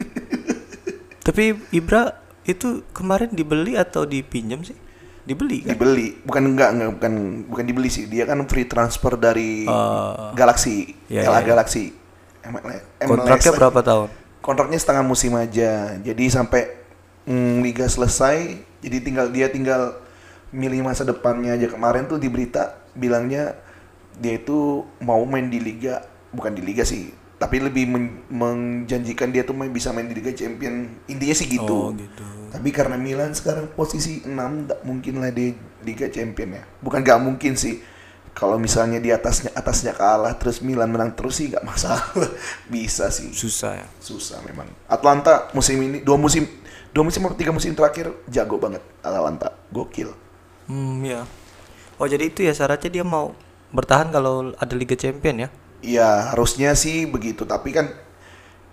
Tapi 1.26 1.58
Ibra 1.74 2.14
itu 2.46 2.86
kemarin 2.94 3.34
dibeli 3.34 3.74
atau 3.74 4.06
dipinjam 4.06 4.62
sih? 4.62 4.78
Dibeli 5.26 5.66
kan? 5.66 5.74
Dibeli, 5.74 6.22
bukan 6.22 6.54
enggak, 6.54 6.70
enggak 6.70 6.90
bukan 6.94 7.12
bukan 7.50 7.64
dibeli 7.66 7.90
sih. 7.90 8.06
Dia 8.06 8.30
kan 8.30 8.38
free 8.46 8.70
transfer 8.70 9.18
dari 9.18 9.66
Oh. 9.66 10.30
Galaxy, 10.38 10.94
Ya, 11.10 11.26
LA 11.26 11.30
ya, 11.30 11.38
ya. 11.42 11.46
Galaxy. 11.50 11.84
MLS. 12.46 12.82
Kontraknya 13.02 13.52
berapa 13.58 13.80
tahun? 13.82 14.08
Kontraknya 14.38 14.78
setengah 14.78 15.02
musim 15.02 15.34
aja. 15.34 15.98
Jadi 15.98 16.30
sampai 16.30 16.78
mm, 17.26 17.66
liga 17.66 17.90
selesai, 17.90 18.62
jadi 18.78 18.96
tinggal 19.02 19.26
dia 19.34 19.50
tinggal 19.50 19.98
milih 20.56 20.80
masa 20.80 21.04
depannya 21.04 21.52
aja. 21.52 21.68
Kemarin 21.68 22.08
tuh 22.08 22.16
di 22.16 22.32
berita 22.32 22.80
bilangnya 22.96 23.52
dia 24.16 24.40
itu 24.40 24.88
mau 25.04 25.20
main 25.28 25.52
di 25.52 25.60
liga, 25.60 26.00
bukan 26.32 26.56
di 26.56 26.64
liga 26.64 26.88
sih, 26.88 27.12
tapi 27.36 27.60
lebih 27.60 27.84
men- 27.84 28.24
menjanjikan 28.32 29.28
dia 29.28 29.44
tuh 29.44 29.52
main 29.52 29.68
bisa 29.68 29.92
main 29.92 30.08
di 30.08 30.16
Liga 30.16 30.32
Champion. 30.32 30.88
Intinya 31.04 31.36
sih 31.36 31.46
gitu. 31.52 31.92
Oh, 31.92 31.92
gitu. 31.92 32.24
Tapi 32.48 32.72
karena 32.72 32.96
Milan 32.96 33.36
sekarang 33.36 33.68
posisi 33.76 34.24
6 34.24 34.32
nggak 34.32 34.80
mungkin 34.88 35.20
lah 35.20 35.28
di 35.28 35.52
Liga 35.84 36.08
Champion 36.08 36.56
ya. 36.56 36.64
Bukan 36.80 37.04
nggak 37.04 37.20
mungkin 37.20 37.52
sih. 37.52 37.84
Kalau 38.36 38.60
misalnya 38.60 39.00
di 39.00 39.12
atasnya 39.12 39.52
atasnya 39.52 39.96
kalah 39.96 40.36
terus 40.36 40.64
Milan 40.64 40.92
menang 40.92 41.12
terus 41.12 41.36
sih 41.36 41.52
nggak 41.52 41.64
masalah. 41.64 42.04
Bisa 42.72 43.12
sih. 43.12 43.28
Susah 43.36 43.84
ya. 43.84 43.86
Susah 44.00 44.40
memang. 44.40 44.72
Atlanta 44.88 45.52
musim 45.52 45.76
ini 45.76 46.00
dua 46.00 46.16
musim 46.16 46.48
dua 46.96 47.04
musim 47.04 47.20
atau 47.28 47.36
tiga 47.36 47.52
musim 47.52 47.76
terakhir 47.76 48.16
jago 48.32 48.56
banget 48.56 48.80
Atalanta. 49.04 49.52
Gokil. 49.68 50.08
Hmm, 50.66 51.02
ya. 51.06 51.22
Oh, 51.96 52.06
jadi 52.06 52.28
itu 52.28 52.44
ya 52.44 52.52
syaratnya 52.52 52.90
dia 53.00 53.04
mau 53.06 53.32
bertahan 53.72 54.10
kalau 54.12 54.52
ada 54.58 54.74
Liga 54.76 54.98
Champion 54.98 55.46
ya? 55.46 55.48
Iya, 55.80 56.34
harusnya 56.34 56.74
sih 56.74 57.06
begitu. 57.06 57.46
Tapi 57.46 57.70
kan 57.72 57.86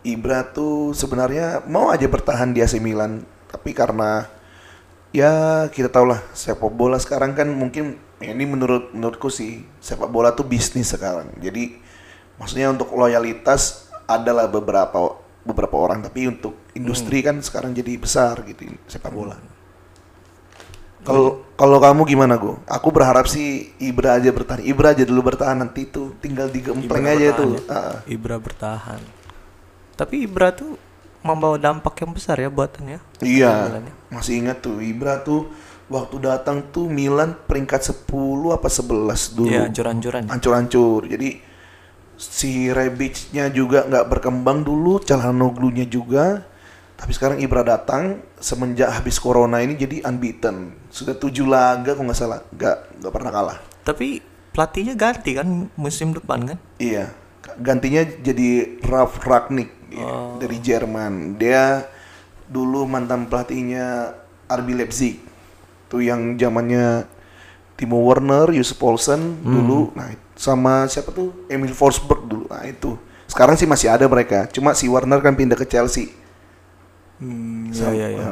Ibra 0.04 0.52
tuh 0.52 0.92
sebenarnya 0.92 1.64
mau 1.70 1.88
aja 1.88 2.04
bertahan 2.10 2.52
di 2.52 2.60
AC 2.60 2.82
Milan, 2.84 3.24
tapi 3.48 3.72
karena 3.72 4.28
ya 5.16 5.66
kita 5.72 5.88
tahu 5.88 6.12
lah 6.12 6.20
sepak 6.36 6.74
bola 6.74 7.00
sekarang 7.00 7.38
kan 7.38 7.48
mungkin 7.48 8.02
ya 8.20 8.34
ini 8.34 8.44
menurut 8.44 8.92
menurutku 8.92 9.30
sih 9.32 9.64
sepak 9.80 10.12
bola 10.12 10.36
tuh 10.36 10.44
bisnis 10.44 10.92
sekarang. 10.92 11.32
Jadi 11.40 11.80
maksudnya 12.36 12.68
untuk 12.68 12.92
loyalitas 12.92 13.88
adalah 14.04 14.52
beberapa 14.52 15.24
beberapa 15.48 15.76
orang, 15.80 16.04
tapi 16.04 16.28
untuk 16.28 16.60
industri 16.76 17.24
kan 17.24 17.40
sekarang 17.40 17.72
jadi 17.72 17.96
besar 17.96 18.44
gitu 18.44 18.68
sepak 18.92 19.12
bola. 19.16 19.53
Kalau 21.04 21.44
kalau 21.54 21.78
kamu 21.78 22.02
gimana 22.10 22.36
go? 22.40 22.60
Aku 22.66 22.90
berharap 22.90 23.30
sih 23.30 23.72
Ibra 23.78 24.18
aja 24.18 24.34
bertahan. 24.34 24.64
Ibra 24.66 24.96
aja 24.96 25.04
dulu 25.06 25.32
bertahan 25.32 25.60
nanti 25.60 25.86
tuh 25.86 26.18
tinggal 26.18 26.50
digempleng 26.50 27.06
Ibra 27.06 27.16
aja 27.16 27.30
tuh. 27.38 27.52
ya? 27.54 27.62
Ah. 27.70 27.98
Ibra 28.10 28.36
bertahan. 28.42 29.02
Tapi 29.94 30.26
Ibra 30.26 30.50
tuh 30.56 30.80
membawa 31.24 31.56
dampak 31.56 32.04
yang 32.04 32.12
besar 32.12 32.36
ya 32.42 32.52
buatannya. 32.52 33.00
Iya, 33.24 33.80
ya. 33.80 33.92
masih 34.12 34.44
ingat 34.44 34.60
tuh 34.60 34.84
Ibra 34.84 35.24
tuh 35.24 35.48
waktu 35.88 36.16
datang 36.20 36.68
tuh 36.74 36.92
Milan 36.92 37.36
peringkat 37.48 37.96
10 38.10 38.10
apa 38.52 38.68
11 38.68 39.38
dulu. 39.38 39.48
Iya, 39.48 39.62
ancur-ancuran. 39.70 40.24
Hancur-hancur. 40.28 41.08
Jadi 41.08 41.30
si 42.20 42.72
Rebic-nya 42.72 43.54
juga 43.54 43.88
nggak 43.88 44.06
berkembang 44.10 44.66
dulu, 44.66 45.00
Calhanoglu-nya 45.04 45.88
juga. 45.88 46.44
Tapi 46.94 47.12
sekarang 47.12 47.38
Ibra 47.44 47.66
datang 47.66 48.24
semenjak 48.40 48.88
habis 48.88 49.20
corona 49.20 49.60
ini 49.60 49.76
jadi 49.76 50.06
unbeaten. 50.08 50.72
Sudah 50.88 51.18
tujuh 51.18 51.44
laga 51.44 51.98
kok 51.98 52.04
nggak 52.06 52.20
salah, 52.20 52.40
nggak 52.54 53.02
nggak 53.02 53.14
pernah 53.14 53.32
kalah. 53.34 53.58
Tapi 53.84 54.24
pelatihnya 54.54 54.96
ganti 54.96 55.36
kan 55.36 55.68
musim 55.76 56.16
depan 56.16 56.56
kan? 56.56 56.58
Iya, 56.80 57.12
gantinya 57.60 58.06
jadi 58.06 58.80
Ralf 58.86 59.20
Ragnick 59.26 59.74
ya, 59.92 60.38
dari 60.40 60.58
Jerman. 60.62 61.36
Dia 61.42 61.84
dulu 62.48 62.86
mantan 62.86 63.28
pelatihnya 63.28 64.16
RB 64.48 64.68
Leipzig. 64.78 65.20
Tuh 65.90 66.00
yang 66.00 66.38
zamannya 66.38 67.10
Timo 67.74 68.00
Werner, 68.06 68.54
Yusuf 68.54 68.78
Poulsen 68.78 69.42
dulu. 69.42 69.92
Nah, 69.98 70.14
sama 70.38 70.86
siapa 70.86 71.10
tuh? 71.10 71.34
Emil 71.50 71.74
Forsberg 71.74 72.26
dulu. 72.30 72.46
Nah, 72.48 72.64
itu. 72.64 72.96
Sekarang 73.26 73.58
sih 73.58 73.66
masih 73.66 73.90
ada 73.90 74.06
mereka. 74.06 74.46
Cuma 74.54 74.78
si 74.78 74.86
Werner 74.86 75.20
kan 75.20 75.34
pindah 75.34 75.58
ke 75.58 75.66
Chelsea. 75.66 76.14
Hmm, 77.24 77.72
iya 77.72 77.90
iya 77.90 78.08
iya. 78.12 78.28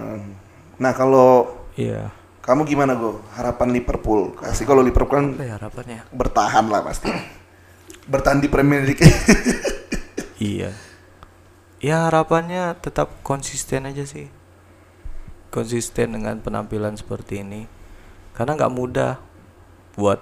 Nah, 0.76 0.92
kalau 0.92 1.48
Iya. 1.74 2.12
kamu 2.42 2.68
gimana, 2.68 2.92
Go? 2.94 3.24
Harapan 3.32 3.72
Liverpool? 3.72 4.36
Kasih 4.36 4.68
kalau 4.68 4.84
Liverpool 4.84 5.16
kan 5.16 5.28
Apa 5.32 5.46
ya 5.46 5.54
harapannya? 5.56 6.00
bertahan 6.12 6.66
lah 6.68 6.84
pasti. 6.84 7.08
bertahan 8.04 8.38
di 8.38 8.50
Premier 8.50 8.84
League. 8.84 9.00
Iya. 10.42 10.74
Ya 11.78 12.10
harapannya 12.10 12.74
tetap 12.78 13.14
konsisten 13.22 13.86
aja 13.86 14.02
sih. 14.04 14.26
Konsisten 15.50 16.18
dengan 16.18 16.42
penampilan 16.42 16.98
seperti 16.98 17.46
ini. 17.46 17.70
Karena 18.34 18.58
nggak 18.58 18.74
mudah 18.74 19.22
buat 19.94 20.18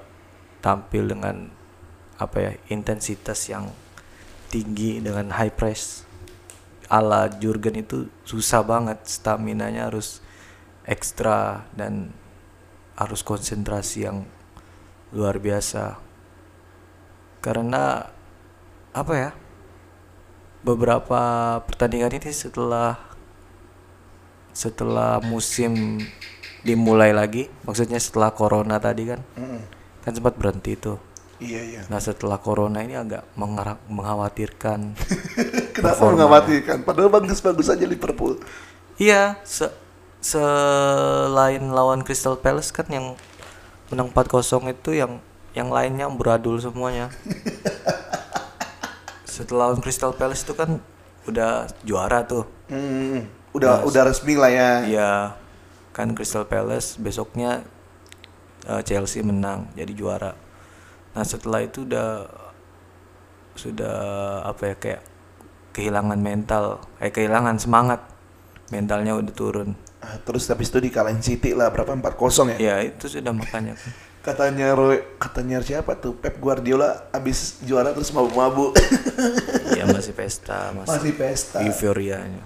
tampil 0.59 1.07
dengan 1.07 1.47
apa 2.19 2.35
ya 2.35 2.51
intensitas 2.67 3.47
yang 3.47 3.71
tinggi 4.51 4.99
dengan 4.99 5.31
high 5.31 5.55
press 5.55 6.03
ala 6.89 7.29
Jurgen 7.37 7.77
itu 7.77 8.09
susah 8.25 8.65
banget 8.65 9.05
stamina 9.05 9.69
nya 9.69 9.87
harus 9.87 10.25
ekstra 10.89 11.69
dan 11.77 12.09
harus 12.97 13.21
konsentrasi 13.21 14.09
yang 14.09 14.25
luar 15.13 15.37
biasa. 15.37 16.01
Karena 17.39 18.03
apa 18.91 19.13
ya 19.15 19.31
beberapa 20.65 21.21
pertandingan 21.63 22.19
ini 22.19 22.33
setelah 22.33 22.99
setelah 24.51 25.23
musim 25.23 26.03
dimulai 26.67 27.15
lagi 27.15 27.47
maksudnya 27.63 27.95
setelah 27.95 28.35
corona 28.35 28.75
tadi 28.75 29.07
kan 29.07 29.23
Mm, 29.39 29.61
kan 30.03 30.11
sempat 30.11 30.35
berhenti 30.35 30.75
tuh 30.75 30.99
iya, 31.39 31.61
iya. 31.61 31.81
nah 31.87 31.97
setelah 31.97 32.37
corona 32.37 32.79
ini 32.79 32.93
agak 32.93 33.23
mengkhawatirkan 33.87 34.93
Kenapa 35.75 35.95
Performa. 35.95 36.11
mengkhawatirkan? 36.27 36.77
Padahal 36.83 37.09
bagus-bagus 37.09 37.67
aja 37.67 37.83
Liverpool. 37.83 38.39
iya 38.95 39.39
se 39.43 39.71
selain 40.19 41.63
lawan 41.71 42.03
Crystal 42.03 42.35
Palace 42.35 42.69
kan 42.69 42.83
yang 42.87 43.15
menang 43.87 44.11
4-0 44.11 44.67
itu 44.69 44.91
yang 44.91 45.23
yang 45.55 45.71
lainnya 45.71 46.11
beradul 46.11 46.59
semuanya 46.59 47.07
setelah 49.25 49.71
lawan 49.71 49.79
Crystal 49.79 50.11
Palace 50.11 50.43
itu 50.43 50.53
kan 50.53 50.83
udah 51.25 51.67
juara 51.83 52.23
tuh 52.23 52.43
Hmm, 52.69 53.25
udah 53.49 53.81
udah 53.81 54.03
resmi 54.05 54.37
lah 54.37 54.51
ya. 54.53 54.71
Iya, 54.85 55.11
kan 55.89 56.13
Crystal 56.13 56.45
Palace 56.45 57.01
besoknya 57.01 57.65
eh, 58.63 58.81
Chelsea 58.85 59.25
menang 59.25 59.65
jadi 59.73 59.89
juara. 59.89 60.37
Nah 61.11 61.23
setelah 61.23 61.61
itu 61.61 61.83
udah 61.83 62.29
sudah 63.55 63.97
apa 64.45 64.61
ya 64.71 64.75
kayak 64.77 65.01
kehilangan 65.73 66.19
mental, 66.19 66.79
kayak 66.97 67.13
kehilangan 67.13 67.55
semangat, 67.59 68.01
mentalnya 68.69 69.15
udah 69.15 69.33
turun. 69.33 69.75
Ah, 69.99 70.15
Terus 70.23 70.47
habis 70.47 70.71
itu 70.71 70.79
dikalahin 70.79 71.19
City 71.19 71.51
lah 71.51 71.67
berapa 71.69 71.91
4-0 71.91 72.55
ya. 72.55 72.57
Ya 72.57 72.75
itu 72.87 73.11
sudah 73.11 73.35
makanya. 73.35 73.75
kan. 73.75 73.91
Katanya 74.19 74.75
Roy, 74.75 74.99
katanya 75.15 75.63
siapa 75.63 75.95
tuh 75.95 76.11
Pep 76.11 76.43
Guardiola 76.43 77.07
abis 77.15 77.63
juara 77.63 77.95
terus 77.95 78.11
mabuk-mabuk. 78.11 78.75
Iya 79.79 79.87
masih 79.87 80.11
pesta, 80.11 80.75
masih, 80.75 80.91
Masih 80.91 81.13
pesta. 81.15 81.63
euforianya. 81.63 82.43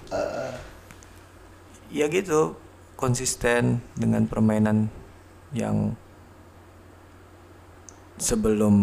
Ya 1.89 2.05
gitu, 2.13 2.53
konsisten 2.93 3.81
dengan 3.97 4.29
permainan 4.29 4.93
yang 5.49 5.97
sebelum 8.23 8.75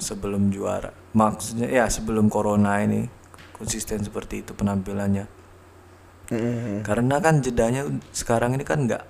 sebelum 0.00 0.48
juara. 0.48 0.88
Maksudnya 1.12 1.68
ya 1.68 1.84
sebelum 1.92 2.32
corona 2.32 2.80
ini 2.80 3.04
konsisten 3.52 4.00
seperti 4.00 4.40
itu 4.40 4.56
penampilannya. 4.56 5.28
Mm. 6.32 6.82
Karena 6.82 7.20
kan 7.20 7.44
jedanya 7.44 7.84
sekarang 8.10 8.56
ini 8.56 8.64
kan 8.64 8.88
nggak 8.88 9.04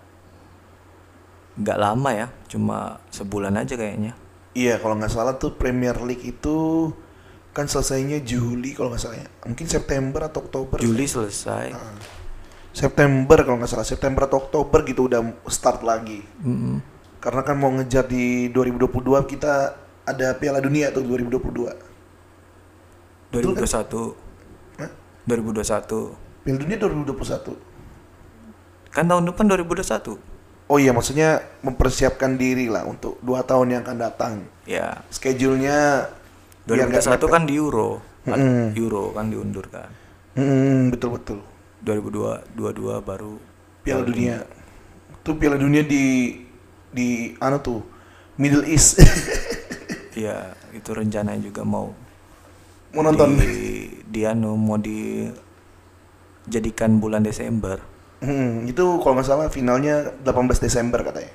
nggak 1.56 1.78
lama 1.80 2.10
ya, 2.12 2.26
cuma 2.50 3.00
sebulan 3.14 3.54
aja 3.56 3.78
kayaknya. 3.78 4.12
Iya 4.52 4.82
kalau 4.82 4.98
nggak 4.98 5.12
salah 5.14 5.38
tuh 5.38 5.54
Premier 5.56 5.96
League 6.02 6.26
itu 6.26 6.90
kan 7.56 7.64
selesainya 7.64 8.20
Juli 8.20 8.76
kalau 8.76 8.92
nggak 8.92 9.00
salah 9.00 9.16
ya. 9.22 9.28
Mungkin 9.48 9.64
September 9.64 10.28
atau 10.28 10.44
Oktober. 10.44 10.76
Juli 10.82 11.08
selesai. 11.08 11.72
September 12.76 13.40
kalau 13.40 13.56
nggak 13.56 13.72
salah 13.72 13.88
September 13.88 14.28
atau 14.28 14.44
Oktober 14.44 14.84
gitu 14.84 15.08
udah 15.08 15.24
start 15.48 15.80
lagi. 15.80 16.20
Mm-mm. 16.44 16.95
Karena 17.18 17.42
kan 17.42 17.56
mau 17.56 17.72
ngejar 17.72 18.06
di 18.06 18.48
2022 18.52 18.92
kita 19.26 19.74
ada 20.06 20.28
Piala 20.38 20.62
Dunia 20.62 20.92
tuh 20.94 21.02
2022. 21.02 21.72
2021. 23.32 24.14
Hah? 24.78 24.90
2021. 25.26 26.14
Piala 26.46 26.58
Dunia 26.62 26.76
2021. 26.78 27.56
Kan 28.94 29.04
tahun 29.10 29.24
depan 29.28 29.44
2021. 29.50 30.16
Oh 30.66 30.82
iya 30.82 30.90
maksudnya 30.90 31.46
mempersiapkan 31.62 32.34
diri 32.34 32.66
lah 32.66 32.82
untuk 32.82 33.22
dua 33.22 33.46
tahun 33.46 33.70
yang 33.70 33.80
akan 33.86 33.98
datang. 34.02 34.32
Ya, 34.66 34.98
Schedule-nya 35.14 36.10
biar 36.66 36.90
nggak 36.90 37.06
2021 37.06 37.14
mepet. 37.14 37.30
kan 37.30 37.42
di 37.46 37.54
Euro. 37.54 37.88
Kan 38.26 38.38
Mm-mm. 38.42 38.74
Euro 38.74 39.14
kan 39.14 39.30
diundur 39.30 39.66
kan. 39.70 39.86
Hmm, 40.34 40.90
betul 40.90 41.14
betul. 41.14 41.38
2022 41.86 42.98
baru 42.98 43.38
Piala 43.86 44.02
Dunia. 44.02 44.42
Tuh 45.22 45.38
Piala 45.38 45.54
Dunia 45.54 45.86
di 45.86 46.34
di 46.90 47.36
anu 47.38 47.58
tuh 47.60 47.82
Middle 48.38 48.66
East. 48.68 48.98
Iya, 50.16 50.56
itu 50.72 50.96
rencananya 50.96 51.44
juga 51.44 51.60
mau 51.60 51.92
Mau 52.96 53.04
nonton. 53.04 53.36
di, 53.36 53.84
di 54.00 54.24
anu 54.24 54.56
mau 54.56 54.80
dijadikan 54.80 56.96
bulan 56.96 57.20
Desember. 57.20 57.76
Hmm, 58.24 58.64
itu 58.64 58.96
kalau 59.04 59.20
nggak 59.20 59.28
salah 59.28 59.52
finalnya 59.52 60.16
18 60.24 60.56
Desember 60.56 61.04
katanya. 61.04 61.28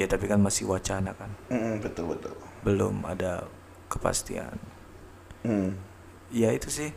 Ya 0.00 0.08
tapi 0.08 0.24
kan 0.24 0.40
masih 0.40 0.72
wacana 0.72 1.12
kan. 1.12 1.28
Hmm, 1.52 1.84
betul 1.84 2.16
betul. 2.16 2.32
Belum 2.64 3.04
ada 3.04 3.44
kepastian. 3.92 4.56
Hmm. 5.44 5.76
Ya 6.32 6.48
itu 6.48 6.72
sih. 6.72 6.96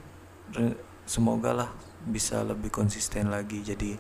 Semoga 1.04 1.52
lah 1.52 1.76
bisa 2.08 2.40
lebih 2.40 2.72
konsisten 2.72 3.36
lagi 3.36 3.60
jadi 3.60 4.00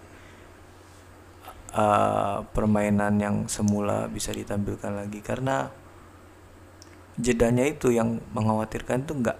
uh, 1.75 2.47
permainan 2.49 3.19
yang 3.19 3.35
semula 3.45 4.07
bisa 4.07 4.31
ditampilkan 4.31 4.95
lagi 4.95 5.19
karena 5.19 5.69
jedanya 7.15 7.63
itu 7.63 7.91
yang 7.91 8.19
mengkhawatirkan 8.31 9.03
tuh 9.03 9.15
nggak 9.17 9.37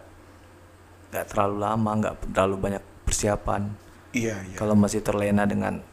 nggak 1.12 1.26
terlalu 1.28 1.56
lama 1.60 1.92
nggak 1.96 2.16
terlalu 2.32 2.56
banyak 2.60 2.84
persiapan 3.04 3.72
Iya, 4.16 4.40
iya. 4.48 4.56
kalau 4.56 4.80
masih 4.80 5.04
terlena 5.04 5.44
dengan 5.44 5.84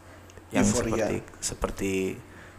yang 0.55 0.63
Euforia. 0.63 1.11
seperti 1.11 1.17
seperti 1.43 1.93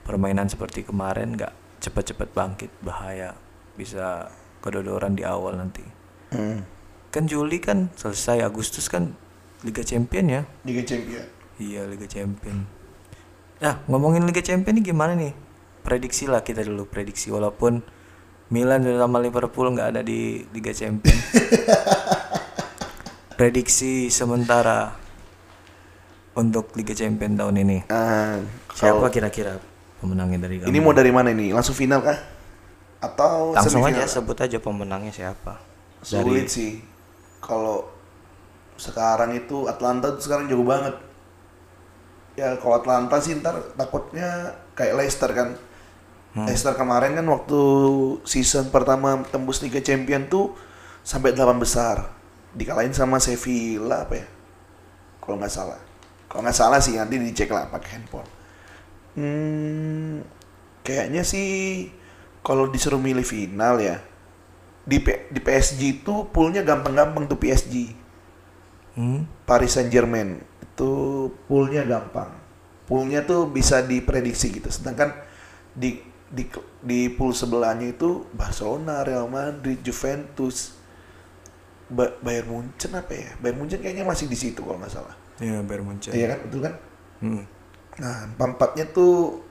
permainan 0.04 0.52
seperti 0.52 0.84
kemarin 0.84 1.40
nggak 1.40 1.54
cepat-cepat 1.80 2.36
bangkit 2.36 2.72
bahaya 2.80 3.32
bisa 3.76 4.28
kedodoran 4.60 5.16
di 5.16 5.24
awal 5.24 5.56
nanti 5.56 5.84
Hmm. 6.34 6.66
kan 7.14 7.30
Juli 7.30 7.62
kan 7.62 7.94
selesai 7.94 8.42
Agustus 8.42 8.90
kan 8.90 9.14
Liga 9.62 9.86
Champion 9.86 10.26
ya 10.28 10.42
Liga 10.66 10.82
Champion. 10.82 11.24
iya 11.62 11.86
Liga 11.86 12.10
Champion 12.10 12.66
nah 13.64 13.80
ngomongin 13.88 14.28
Liga 14.28 14.44
Champion 14.44 14.76
ini 14.76 14.84
gimana 14.84 15.16
nih 15.16 15.32
prediksi 15.88 16.28
lah 16.28 16.44
kita 16.44 16.68
dulu 16.68 16.84
prediksi 16.84 17.32
walaupun 17.32 17.80
Milan 18.52 18.84
sama 18.84 19.24
Liverpool 19.24 19.72
nggak 19.72 19.88
ada 19.96 20.02
di 20.04 20.44
Liga 20.52 20.76
Champion 20.76 21.16
prediksi 23.40 24.12
sementara 24.12 24.92
untuk 26.36 26.76
Liga 26.76 26.92
Champion 26.92 27.40
tahun 27.40 27.56
ini 27.64 27.78
Ah, 27.88 28.44
siapa 28.76 29.08
kira-kira 29.08 29.56
pemenangnya 30.04 30.44
dari 30.44 30.60
kamu 30.60 30.68
ini 30.68 30.80
mau 30.84 30.92
dari 30.92 31.12
mana 31.16 31.32
ini? 31.32 31.56
Langsung 31.56 31.78
final 31.78 32.04
kah? 32.04 32.20
Atau 33.00 33.56
langsung 33.56 33.88
aja 33.88 34.04
sebut 34.04 34.36
aja 34.44 34.60
pemenangnya 34.60 35.16
siapa 35.16 35.56
Sulit 36.04 36.52
sih. 36.52 36.84
Kalau 37.40 37.88
sekarang 38.76 39.40
itu 39.40 39.72
Atlanta 39.72 40.12
tuh 40.12 40.24
sekarang 40.24 40.52
jauh 40.52 40.68
banget. 40.68 41.00
Ya 42.34 42.58
kalau 42.58 42.82
Atlanta 42.82 43.22
sih 43.22 43.38
ntar 43.38 43.62
takutnya 43.78 44.58
kayak 44.74 44.98
Leicester 44.98 45.30
kan. 45.34 45.54
Hmm. 46.34 46.50
Leicester 46.50 46.74
kemarin 46.74 47.14
kan 47.14 47.28
waktu 47.30 47.62
season 48.26 48.74
pertama 48.74 49.22
tembus 49.30 49.62
Liga 49.62 49.78
Champion 49.86 50.26
tuh 50.26 50.54
sampai 51.06 51.38
8 51.38 51.62
besar. 51.62 52.10
Dikalahin 52.54 52.94
sama 52.94 53.22
Sevilla 53.22 54.06
apa 54.06 54.18
ya? 54.18 54.28
Kalau 55.22 55.38
nggak 55.38 55.54
salah. 55.54 55.78
Kalau 56.26 56.42
nggak 56.42 56.58
salah 56.58 56.82
sih 56.82 56.98
nanti 56.98 57.22
dicek 57.22 57.54
lah 57.54 57.70
pakai 57.70 57.90
handphone. 58.02 58.30
Hmm, 59.14 60.26
kayaknya 60.82 61.22
sih 61.22 61.86
kalau 62.42 62.66
disuruh 62.74 62.98
milih 62.98 63.22
final 63.22 63.78
ya 63.78 64.02
di 64.84 64.98
P- 65.00 65.30
di 65.30 65.40
PSG 65.40 66.02
itu 66.02 66.28
poolnya 66.34 66.66
gampang-gampang 66.66 67.30
tuh 67.30 67.38
PSG. 67.38 67.94
Hmm? 68.98 69.26
Paris 69.46 69.74
Saint 69.74 69.90
Germain 69.90 70.42
itu 70.74 70.94
poolnya 71.46 71.86
gampang. 71.86 72.34
Poolnya 72.90 73.22
tuh 73.24 73.48
bisa 73.48 73.86
diprediksi 73.86 74.50
gitu. 74.50 74.68
Sedangkan 74.74 75.14
di 75.72 76.02
di 76.34 76.50
di 76.82 77.14
pool 77.14 77.32
sebelahnya 77.32 77.94
itu 77.94 78.26
Barcelona, 78.34 79.06
Real 79.06 79.30
Madrid, 79.30 79.80
Juventus, 79.86 80.74
ba 81.94 82.10
Bayern 82.26 82.50
Munchen 82.50 82.92
apa 82.98 83.14
ya? 83.14 83.32
Bayern 83.38 83.62
Munchen 83.62 83.80
kayaknya 83.80 84.04
masih 84.04 84.26
di 84.26 84.36
situ 84.36 84.66
kalau 84.66 84.82
nggak 84.82 84.94
salah. 84.94 85.16
ya 85.38 85.62
Bayern 85.62 85.86
Munchen 85.86 86.12
Iya 86.14 86.36
kan, 86.36 86.40
betul 86.50 86.60
kan? 86.66 86.74
Hmm. 87.22 87.44
Nah, 88.02 88.18
empat-empatnya 88.34 88.90
tuh 88.90 89.46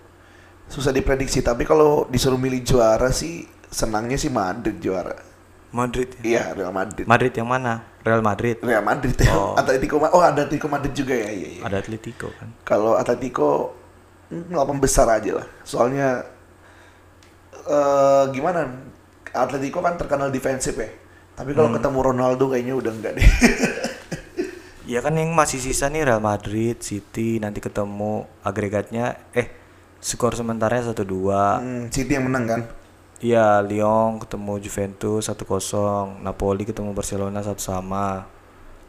susah 0.67 0.91
diprediksi. 0.91 1.41
Tapi 1.41 1.63
kalau 1.63 2.11
disuruh 2.11 2.39
milih 2.39 2.67
juara 2.67 3.15
sih, 3.15 3.47
senangnya 3.71 4.19
sih 4.19 4.29
Madrid 4.29 4.83
juara. 4.83 5.32
Madrid 5.73 6.09
ya? 6.21 6.23
Iya, 6.23 6.45
Real 6.53 6.73
Madrid. 6.73 7.05
Madrid 7.09 7.33
yang 7.33 7.49
mana? 7.49 7.83
Real 8.05 8.21
Madrid. 8.21 8.57
Real 8.61 8.85
Madrid. 8.85 9.17
Oh. 9.33 9.57
Atletico 9.57 9.97
Oh, 9.99 10.21
ada 10.21 10.45
Atletico 10.45 10.69
Madrid 10.69 10.93
juga 10.93 11.17
ya. 11.17 11.33
Iya, 11.33 11.49
iya. 11.59 11.63
Ada 11.65 11.77
Atletico 11.81 12.29
kan. 12.37 12.49
Kalau 12.63 12.95
Atletico 13.01 13.73
mm, 14.29 14.53
ngelapan 14.53 14.79
besar 14.79 15.07
aja 15.09 15.41
lah. 15.43 15.47
Soalnya 15.65 16.29
eh 17.67 18.25
gimana? 18.31 18.69
Atletico 19.33 19.81
kan 19.81 19.97
terkenal 19.97 20.29
defensif 20.29 20.77
ya. 20.77 20.93
Tapi 21.33 21.57
kalau 21.57 21.73
ketemu 21.73 21.99
Ronaldo 22.13 22.53
kayaknya 22.53 22.75
udah 22.77 22.93
enggak 22.93 23.13
deh. 23.17 23.29
Ya 24.83 24.99
kan 24.99 25.15
yang 25.15 25.31
masih 25.33 25.63
sisa 25.63 25.87
nih 25.87 26.03
Real 26.05 26.19
Madrid, 26.19 26.75
City 26.83 27.39
nanti 27.39 27.63
ketemu 27.63 28.27
agregatnya 28.43 29.15
eh 29.31 29.49
skor 30.03 30.35
sementaranya 30.35 30.91
1-2. 30.91 31.07
Hmm, 31.63 31.83
City 31.89 32.19
yang 32.19 32.27
menang 32.27 32.45
kan? 32.51 32.61
Iya, 33.23 33.63
Lyon 33.63 34.19
ketemu 34.19 34.59
Juventus 34.59 35.31
1-0, 35.31 36.19
Napoli 36.21 36.67
ketemu 36.67 36.91
Barcelona 36.91 37.39
1 37.39 37.55
sama. 37.57 38.27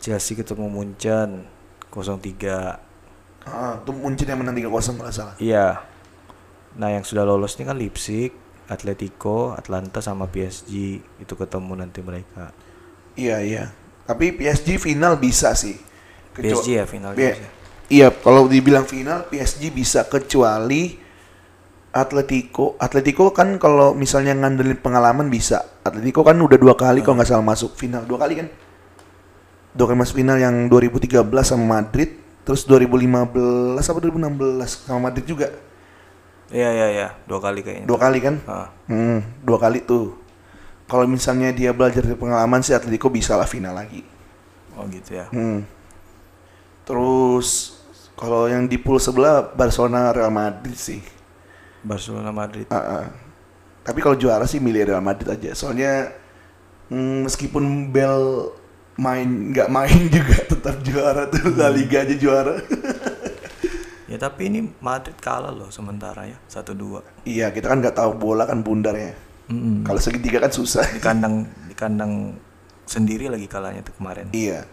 Chelsea 0.01 0.33
ketemu 0.33 0.65
Munchen 0.67 1.45
0-3. 1.93 2.81
Ah, 3.45 3.77
tuh 3.85 3.93
Munchen 3.93 4.25
yang 4.25 4.41
menang 4.41 4.57
3-0 4.57 4.97
kalau 4.97 5.13
salah. 5.13 5.35
Iya. 5.37 5.85
Nah, 6.73 6.89
yang 6.89 7.05
sudah 7.05 7.21
lolos 7.21 7.53
ini 7.55 7.69
kan 7.69 7.77
Leipzig, 7.77 8.33
Atletico, 8.65 9.53
Atlanta 9.53 10.01
sama 10.01 10.25
PSG. 10.25 10.97
Itu 11.21 11.37
ketemu 11.37 11.77
nanti 11.77 12.01
mereka. 12.01 12.49
Iya, 13.13 13.37
iya. 13.39 13.63
Tapi 14.03 14.33
PSG 14.33 14.81
final 14.81 15.21
bisa 15.21 15.53
sih. 15.53 15.77
Kecu- 16.33 16.57
PSG 16.57 16.67
ya 16.73 16.85
final 16.89 17.13
Iya. 17.13 17.37
bisa. 17.37 17.47
Iya, 17.85 18.07
kalau 18.09 18.49
dibilang 18.49 18.89
final 18.89 19.29
PSG 19.29 19.69
bisa 19.69 20.01
kecuali 20.03 20.97
Atletico. 21.93 22.73
Atletico 22.81 23.29
kan 23.29 23.61
kalau 23.61 23.93
misalnya 23.93 24.33
ngandelin 24.33 24.81
pengalaman 24.81 25.29
bisa. 25.29 25.61
Atletico 25.85 26.25
kan 26.25 26.33
udah 26.41 26.57
dua 26.57 26.73
kali 26.73 27.05
kalau 27.05 27.21
nggak 27.21 27.29
salah 27.29 27.45
masuk 27.45 27.77
final. 27.77 28.01
Dua 28.09 28.17
kali 28.17 28.33
kan? 28.41 28.47
Dua 29.77 29.85
kali 29.85 29.97
masuk 30.01 30.17
final 30.17 30.41
yang 30.41 30.65
2013 30.73 31.21
sama 31.45 31.81
Madrid, 31.81 32.17
terus 32.41 32.65
2015 32.65 33.77
apa 33.77 33.99
2016 34.01 34.89
sama 34.89 34.99
Madrid 35.09 35.25
juga. 35.29 35.53
Iya, 36.49 36.69
iya, 36.73 36.87
iya. 36.89 37.07
Dua 37.29 37.37
kali 37.37 37.61
kayaknya. 37.61 37.85
Dua 37.85 37.99
kali 38.01 38.19
kan? 38.21 38.35
Ah. 38.49 38.73
Hmm, 38.89 39.21
dua 39.45 39.61
kali 39.61 39.85
tuh. 39.85 40.17
Kalau 40.89 41.05
misalnya 41.05 41.53
dia 41.53 41.73
belajar 41.73 42.01
dari 42.01 42.17
pengalaman 42.17 42.61
sih 42.65 42.73
Atletico 42.73 43.09
bisa 43.13 43.37
lah 43.37 43.45
final 43.45 43.77
lagi. 43.77 44.01
Oh 44.73 44.85
gitu 44.89 45.13
ya. 45.13 45.29
Hmm. 45.29 45.61
Terus 46.89 47.77
kalau 48.17 48.49
yang 48.49 48.65
di 48.65 48.81
pool 48.81 48.97
sebelah 48.97 49.53
Barcelona 49.53 50.09
Real 50.09 50.33
Madrid 50.33 50.77
sih. 50.77 51.12
Barcelona 51.83 52.31
Madrid. 52.31 52.67
Ah, 52.71 53.03
ah. 53.03 53.05
Tapi 53.83 53.99
kalau 53.99 54.15
juara 54.15 54.47
sih 54.47 54.63
milih 54.63 54.87
Real 54.89 55.03
Madrid 55.03 55.27
aja. 55.27 55.51
Soalnya 55.51 56.15
mm, 56.87 57.27
meskipun 57.27 57.91
Bell 57.91 58.51
main 58.95 59.51
nggak 59.51 59.69
main 59.69 60.07
juga 60.15 60.37
tetap 60.47 60.79
juara 60.81 61.27
tuh 61.27 61.51
La 61.59 61.67
Liga 61.69 62.01
aja 62.01 62.15
juara. 62.15 62.55
Ya 64.03 64.21
tapi 64.21 64.45
ini 64.45 64.69
Madrid 64.77 65.17
kalah 65.17 65.49
loh 65.49 65.73
sementara 65.73 66.29
ya 66.29 66.37
1-2. 66.45 67.01
iya 67.25 67.49
kita 67.49 67.65
kan 67.65 67.81
nggak 67.81 67.97
tahu 67.97 68.13
bola 68.13 68.45
kan 68.45 68.61
bundarnya. 68.61 69.17
Mm-mm. 69.49 69.81
Kalau 69.81 69.97
segitiga 69.97 70.37
kan 70.37 70.53
susah. 70.53 70.85
Di 70.85 71.01
kandang 71.01 71.49
di 71.65 71.73
kandang 71.73 72.37
sendiri 72.85 73.25
lagi 73.25 73.49
kalahnya 73.49 73.81
tuh 73.81 73.97
kemarin. 73.97 74.29
iya. 74.29 74.69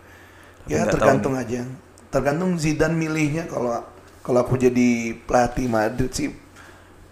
Tapi 0.69 0.77
Ya 0.77 0.85
tergantung 0.85 1.41
aja. 1.41 1.65
Tergantung 2.13 2.61
Zidane 2.61 2.93
milihnya 2.93 3.49
kalau 3.49 3.81
kalau 4.21 4.45
aku 4.45 4.61
jadi 4.61 5.17
pelatih 5.25 5.73
Madrid 5.73 6.13
sih 6.13 6.37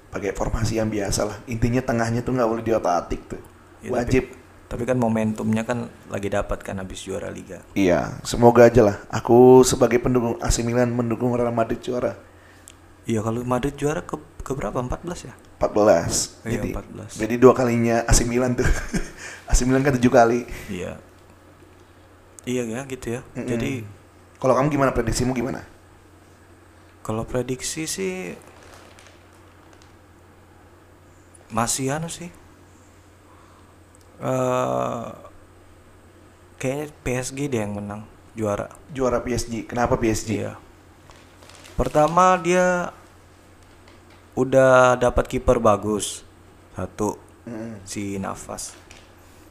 pakai 0.09 0.33
formasi 0.33 0.81
yang 0.81 0.89
biasa 0.89 1.29
lah. 1.29 1.37
Intinya 1.49 1.81
tengahnya 1.85 2.21
tuh 2.25 2.33
nggak 2.37 2.49
boleh 2.49 2.65
diotak-atik 2.65 3.21
tuh. 3.29 3.43
Ya, 3.85 3.91
Wajib. 3.95 4.25
Tapi, 4.33 4.39
tapi 4.69 4.83
kan 4.89 4.97
momentumnya 5.01 5.63
kan 5.65 5.89
lagi 6.09 6.29
dapat 6.33 6.59
kan 6.65 6.81
habis 6.81 7.01
juara 7.05 7.29
liga. 7.33 7.61
Iya, 7.77 8.19
semoga 8.25 8.69
aja 8.69 8.83
lah. 8.85 8.97
Aku 9.13 9.63
sebagai 9.65 10.01
pendukung 10.01 10.37
AC 10.41 10.65
Milan 10.65 10.93
mendukung 10.93 11.33
Real 11.37 11.53
Madrid 11.53 11.81
juara 11.81 12.17
Iya 13.09 13.25
kalau 13.25 13.41
Madrid 13.41 13.73
juara 13.73 14.05
ke 14.05 14.21
ke 14.45 14.53
berapa? 14.53 14.85
14 14.85 15.33
ya? 15.33 15.35
14. 15.57 16.45
Iya, 16.45 16.61
jadi 16.61 16.71
14. 16.77 17.17
jadi 17.17 17.35
dua 17.41 17.53
kalinya 17.57 18.05
AC 18.05 18.29
Milan 18.29 18.53
tuh. 18.53 18.69
AC 19.51 19.65
Milan 19.65 19.81
kan 19.81 19.97
tujuh 19.97 20.13
kali. 20.13 20.45
Iya. 20.69 21.01
Iya 22.45 22.63
ya 22.69 22.81
gitu 22.85 23.07
ya. 23.17 23.21
Mm-mm. 23.33 23.49
Jadi 23.49 23.73
Kalau 24.39 24.55
kamu 24.55 24.69
gimana 24.71 24.93
prediksimu 24.93 25.33
gimana? 25.33 25.65
kalau 26.99 27.25
prediksi 27.25 27.89
sih 27.89 28.37
masih 31.49 31.93
anu 31.93 32.09
sih. 32.09 32.29
eh 34.19 35.07
kayaknya 36.59 36.87
PSG 37.07 37.39
deh 37.47 37.61
yang 37.63 37.79
menang. 37.79 38.03
juara. 38.35 38.71
Juara 38.91 39.19
PSG. 39.19 39.67
Kenapa 39.67 39.99
PSG? 39.99 40.31
Iya. 40.43 40.55
Pertama 41.75 42.39
dia 42.39 42.95
udah 44.35 44.95
dapat 44.95 45.27
kiper 45.27 45.59
bagus 45.59 46.23
satu 46.75 47.19
Mm. 47.43 47.83
si 47.83 48.15
Nafas. 48.19 48.79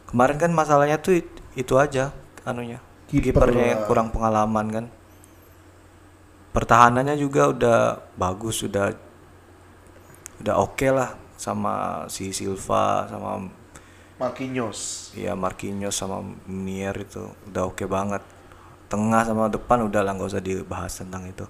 Kemarin 0.07 0.39
kan 0.39 0.51
masalahnya 0.55 0.95
tuh 1.01 1.19
it- 1.19 1.41
itu 1.57 1.75
aja 1.75 2.15
anunya. 2.45 2.79
Kiper 3.11 3.43
Kipernya 3.43 3.65
yang 3.75 3.81
kurang 3.87 4.07
pengalaman 4.15 4.67
kan. 4.71 4.85
Pertahanannya 6.55 7.19
juga 7.19 7.51
udah 7.51 7.79
bagus, 8.15 8.63
udah 8.63 8.95
udah 10.39 10.55
oke 10.61 10.87
lah 10.87 11.11
sama 11.37 12.03
si 12.09 12.33
Silva 12.33 13.05
sama 13.05 13.45
Marquinhos. 14.17 15.13
ya 15.13 15.37
Marquinhos 15.37 15.93
sama 15.93 16.25
Mier 16.49 16.97
itu 16.97 17.29
udah 17.47 17.69
oke 17.69 17.85
banget. 17.85 18.25
Tengah 18.89 19.21
sama 19.29 19.45
depan 19.47 19.85
udah 19.85 20.01
lah 20.01 20.17
nggak 20.17 20.31
usah 20.33 20.41
dibahas 20.41 20.97
tentang 20.97 21.29
itu. 21.29 21.45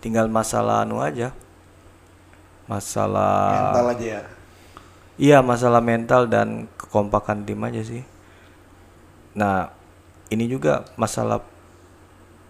Tinggal 0.00 0.32
masalah 0.32 0.88
anu 0.88 1.04
aja. 1.04 1.36
Masalah 2.66 3.70
Mental 3.70 3.86
aja 3.92 4.06
ya. 4.06 4.22
Iya 5.16 5.38
masalah 5.40 5.80
mental 5.80 6.28
dan 6.28 6.68
kekompakan 6.76 7.44
tim 7.44 7.60
aja 7.64 7.80
sih. 7.80 8.04
Nah 9.36 9.72
ini 10.32 10.48
juga 10.48 10.88
masalah 10.96 11.40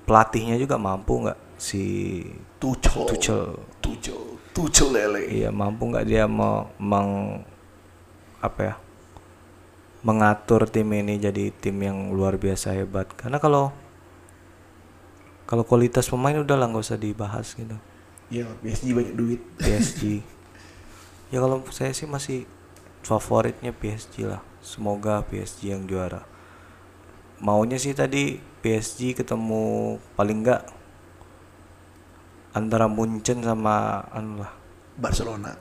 pelatihnya 0.07 0.59
juga 0.59 0.79
mampu 0.79 1.27
nggak 1.27 1.39
si 1.59 2.23
Tuchel. 2.63 3.07
Tuchel. 3.11 3.45
Tuchel. 3.83 4.36
Tuchel 4.57 4.89
lele. 4.97 5.29
Iya 5.29 5.53
mampu 5.53 5.93
nggak 5.93 6.09
dia 6.09 6.25
mau 6.25 6.73
meng 6.81 7.45
apa 8.41 8.61
ya 8.65 8.75
mengatur 10.07 10.71
tim 10.71 10.87
ini 10.95 11.19
jadi 11.19 11.51
tim 11.51 11.77
yang 11.83 12.15
luar 12.15 12.41
biasa 12.41 12.73
hebat. 12.73 13.11
Karena 13.13 13.37
kalau 13.37 13.75
kalau 15.45 15.67
kualitas 15.67 16.07
pemain 16.09 16.39
udah 16.41 16.57
lah 16.57 16.73
nggak 16.73 16.87
usah 16.89 16.97
dibahas 16.97 17.53
gitu. 17.53 17.77
Iya, 18.33 18.47
PSG 18.63 18.97
banyak 18.97 19.15
duit. 19.15 19.41
PSG. 19.61 20.23
ya 21.35 21.39
kalau 21.43 21.63
saya 21.75 21.91
sih 21.91 22.07
masih 22.07 22.47
favoritnya 23.03 23.75
PSG 23.75 24.31
lah. 24.31 24.43
Semoga 24.63 25.23
PSG 25.27 25.75
yang 25.75 25.87
juara. 25.91 26.23
Maunya 27.43 27.77
sih 27.77 27.93
tadi 27.93 28.39
PSG 28.65 29.15
ketemu 29.15 29.99
paling 30.19 30.43
enggak 30.43 30.67
antara 32.57 32.89
Munchen 32.89 33.45
sama 33.45 34.01
anu 34.09 34.41
lah. 34.41 34.53
Barcelona. 34.97 35.53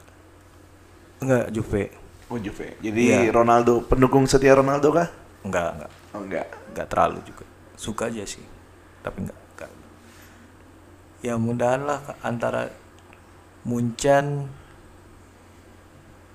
Enggak 1.19 1.51
Juve. 1.51 1.91
Oh 2.31 2.39
Juve. 2.39 2.79
Jadi 2.79 3.01
Iya. 3.11 3.35
Ronaldo 3.35 3.83
pendukung 3.83 4.23
setia 4.25 4.55
Ronaldo 4.55 4.95
kah? 4.95 5.11
Enggak, 5.43 5.75
enggak. 5.75 5.91
Oh 6.15 6.21
enggak. 6.23 6.47
Enggak 6.71 6.87
terlalu 6.87 7.19
juga. 7.27 7.43
Suka 7.75 8.07
aja 8.07 8.23
sih. 8.23 8.41
Tapi 9.03 9.27
enggak, 9.27 9.39
enggak. 9.53 9.71
Ya 11.19 11.35
mudahan 11.35 11.83
lah 11.83 11.99
antara 12.23 12.71
Munchen 13.67 14.47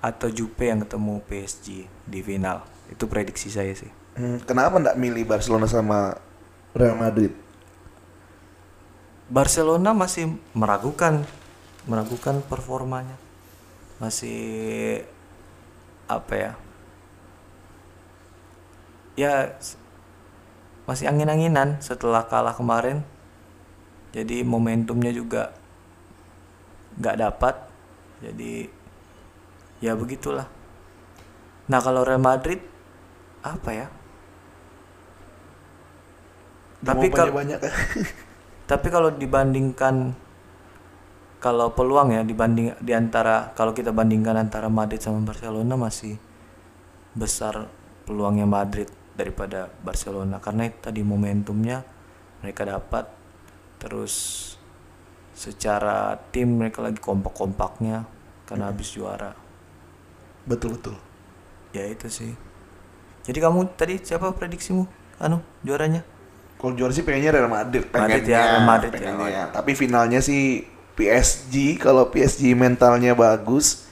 atau 0.01 0.29
Juve 0.29 0.61
yang 0.61 0.85
ketemu 0.85 1.21
PSG 1.25 1.67
di 2.05 2.19
final. 2.21 2.61
Itu 2.85 3.09
prediksi 3.09 3.49
saya 3.49 3.73
sih. 3.73 3.89
Hmm, 4.13 4.37
kenapa 4.45 4.77
enggak 4.77 4.99
milih 4.99 5.25
Barcelona 5.25 5.65
sama 5.65 6.13
Real 6.77 6.95
Madrid? 6.95 7.33
Barcelona 9.31 9.95
masih 9.95 10.35
meragukan 10.51 11.23
meragukan 11.87 12.43
performanya. 12.43 13.15
Masih 14.03 15.07
apa 16.11 16.33
ya? 16.35 16.51
Ya 19.15 19.33
masih 20.83 21.07
angin-anginan 21.07 21.79
setelah 21.79 22.27
kalah 22.27 22.51
kemarin. 22.51 23.07
Jadi 24.11 24.43
momentumnya 24.43 25.15
juga 25.15 25.55
nggak 26.99 27.17
dapat. 27.23 27.55
Jadi 28.19 28.67
ya 29.79 29.95
begitulah. 29.95 30.51
Nah, 31.71 31.79
kalau 31.79 32.03
Real 32.03 32.19
Madrid 32.19 32.59
apa 33.39 33.69
ya? 33.71 33.87
Tapi 36.83 37.07
kalau 37.15 37.31
kah? 37.63 37.71
Tapi 38.71 38.87
kalau 38.87 39.11
dibandingkan 39.11 40.15
kalau 41.43 41.75
peluang 41.75 42.15
ya 42.15 42.23
dibanding 42.23 42.71
di 42.79 42.95
antara 42.95 43.51
kalau 43.51 43.75
kita 43.75 43.91
bandingkan 43.91 44.39
antara 44.39 44.71
Madrid 44.71 45.03
sama 45.03 45.19
Barcelona 45.27 45.75
masih 45.75 46.15
besar 47.11 47.67
peluangnya 48.07 48.47
Madrid 48.47 48.87
daripada 49.19 49.67
Barcelona. 49.83 50.39
Karena 50.39 50.71
tadi 50.71 51.03
momentumnya 51.03 51.83
mereka 52.39 52.63
dapat 52.63 53.11
terus 53.75 54.15
secara 55.35 56.15
tim 56.31 56.55
mereka 56.55 56.79
lagi 56.79 57.03
kompak-kompaknya 57.03 58.07
karena 58.47 58.71
habis 58.71 58.95
juara. 58.95 59.35
Betul 60.47 60.79
betul. 60.79 60.95
ya 61.75 61.87
itu 61.91 62.07
sih. 62.07 62.31
Jadi 63.27 63.37
kamu 63.43 63.75
tadi 63.75 63.99
siapa 63.99 64.31
prediksimu? 64.31 64.87
Anu 65.19 65.43
juaranya 65.63 66.07
Kalau 66.61 66.77
juara 66.77 66.93
sih 66.93 67.01
pengennya 67.01 67.33
Real 67.33 67.49
Madrid, 67.49 67.89
Madrid 67.89 68.21
pengennya, 68.21 68.37
ya, 68.37 68.41
Real 68.53 68.65
Madrid 68.69 68.91
ya. 68.93 68.97
pengennya. 69.01 69.43
Tapi 69.49 69.71
finalnya 69.73 70.21
sih 70.21 70.61
PSG. 70.93 71.81
Kalau 71.81 72.13
PSG 72.13 72.53
mentalnya 72.53 73.17
bagus, 73.17 73.89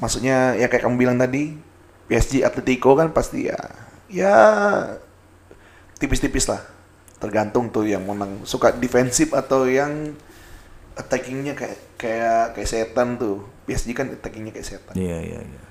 maksudnya 0.00 0.56
ya 0.56 0.72
kayak 0.72 0.88
kamu 0.88 0.96
bilang 0.96 1.20
tadi, 1.20 1.52
PSG 2.08 2.40
Atletico 2.40 2.96
kan 2.96 3.12
pasti 3.12 3.52
ya, 3.52 3.60
ya 4.08 4.34
tipis-tipis 6.00 6.48
lah. 6.48 6.64
Tergantung 7.20 7.68
tuh 7.68 7.84
yang 7.84 8.00
menang 8.08 8.48
suka 8.48 8.72
defensif 8.72 9.36
atau 9.36 9.68
yang 9.68 10.16
attackingnya 10.96 11.52
kayak 11.52 12.00
kayak 12.00 12.56
kayak 12.56 12.68
setan 12.72 13.20
tuh. 13.20 13.44
PSG 13.68 13.92
kan 13.92 14.08
attackingnya 14.08 14.56
kayak 14.56 14.64
setan. 14.72 14.94
iya 14.96 15.20
iya 15.20 15.40
iya 15.44 15.62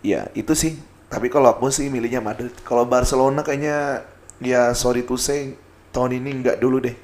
Ya 0.00 0.20
itu 0.32 0.56
sih. 0.56 0.80
Tapi 1.12 1.28
kalau 1.28 1.52
aku 1.52 1.68
sih 1.68 1.92
milihnya 1.92 2.24
Madrid. 2.24 2.56
Kalau 2.64 2.88
Barcelona 2.88 3.44
kayaknya 3.44 4.08
ya 4.40 4.72
sorry 4.72 5.04
to 5.04 5.20
say 5.20 5.52
tahun 5.92 6.18
ini 6.18 6.30
nggak 6.42 6.56
dulu 6.58 6.80
deh. 6.80 6.96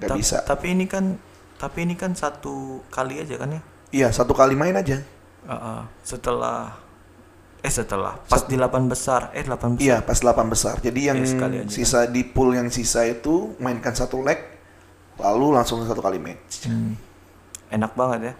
Nggak 0.00 0.10
Ta- 0.10 0.16
bisa. 0.16 0.36
Tapi 0.42 0.72
ini 0.72 0.88
kan 0.88 1.20
tapi 1.56 1.88
ini 1.88 1.96
kan 1.96 2.12
satu 2.12 2.84
kali 2.92 3.20
aja 3.20 3.36
kan 3.40 3.52
ya. 3.52 3.62
Iya 3.92 4.08
satu 4.12 4.32
kali 4.36 4.56
main 4.56 4.76
aja. 4.76 5.00
Uh, 5.46 5.52
uh, 5.54 5.80
setelah 6.02 6.74
eh 7.64 7.72
setelah 7.72 8.18
pas 8.28 8.44
di 8.44 8.54
8 8.54 8.86
besar 8.90 9.30
eh 9.32 9.42
8 9.46 9.78
besar. 9.78 9.84
Iya 9.84 9.96
pas 10.04 10.18
8 10.18 10.52
besar. 10.52 10.74
Jadi 10.82 11.00
yang 11.08 11.18
sekali 11.24 11.64
aja. 11.64 11.70
sisa 11.70 12.04
di 12.08 12.26
pool 12.26 12.52
yang 12.52 12.68
sisa 12.68 13.06
itu 13.08 13.56
mainkan 13.62 13.96
satu 13.96 14.20
leg, 14.20 14.38
lalu 15.16 15.56
langsung 15.56 15.80
satu 15.86 16.02
kali 16.04 16.20
match. 16.20 16.68
Hmm. 16.68 16.98
Enak 17.72 17.92
banget 17.96 18.20
ya. 18.32 18.34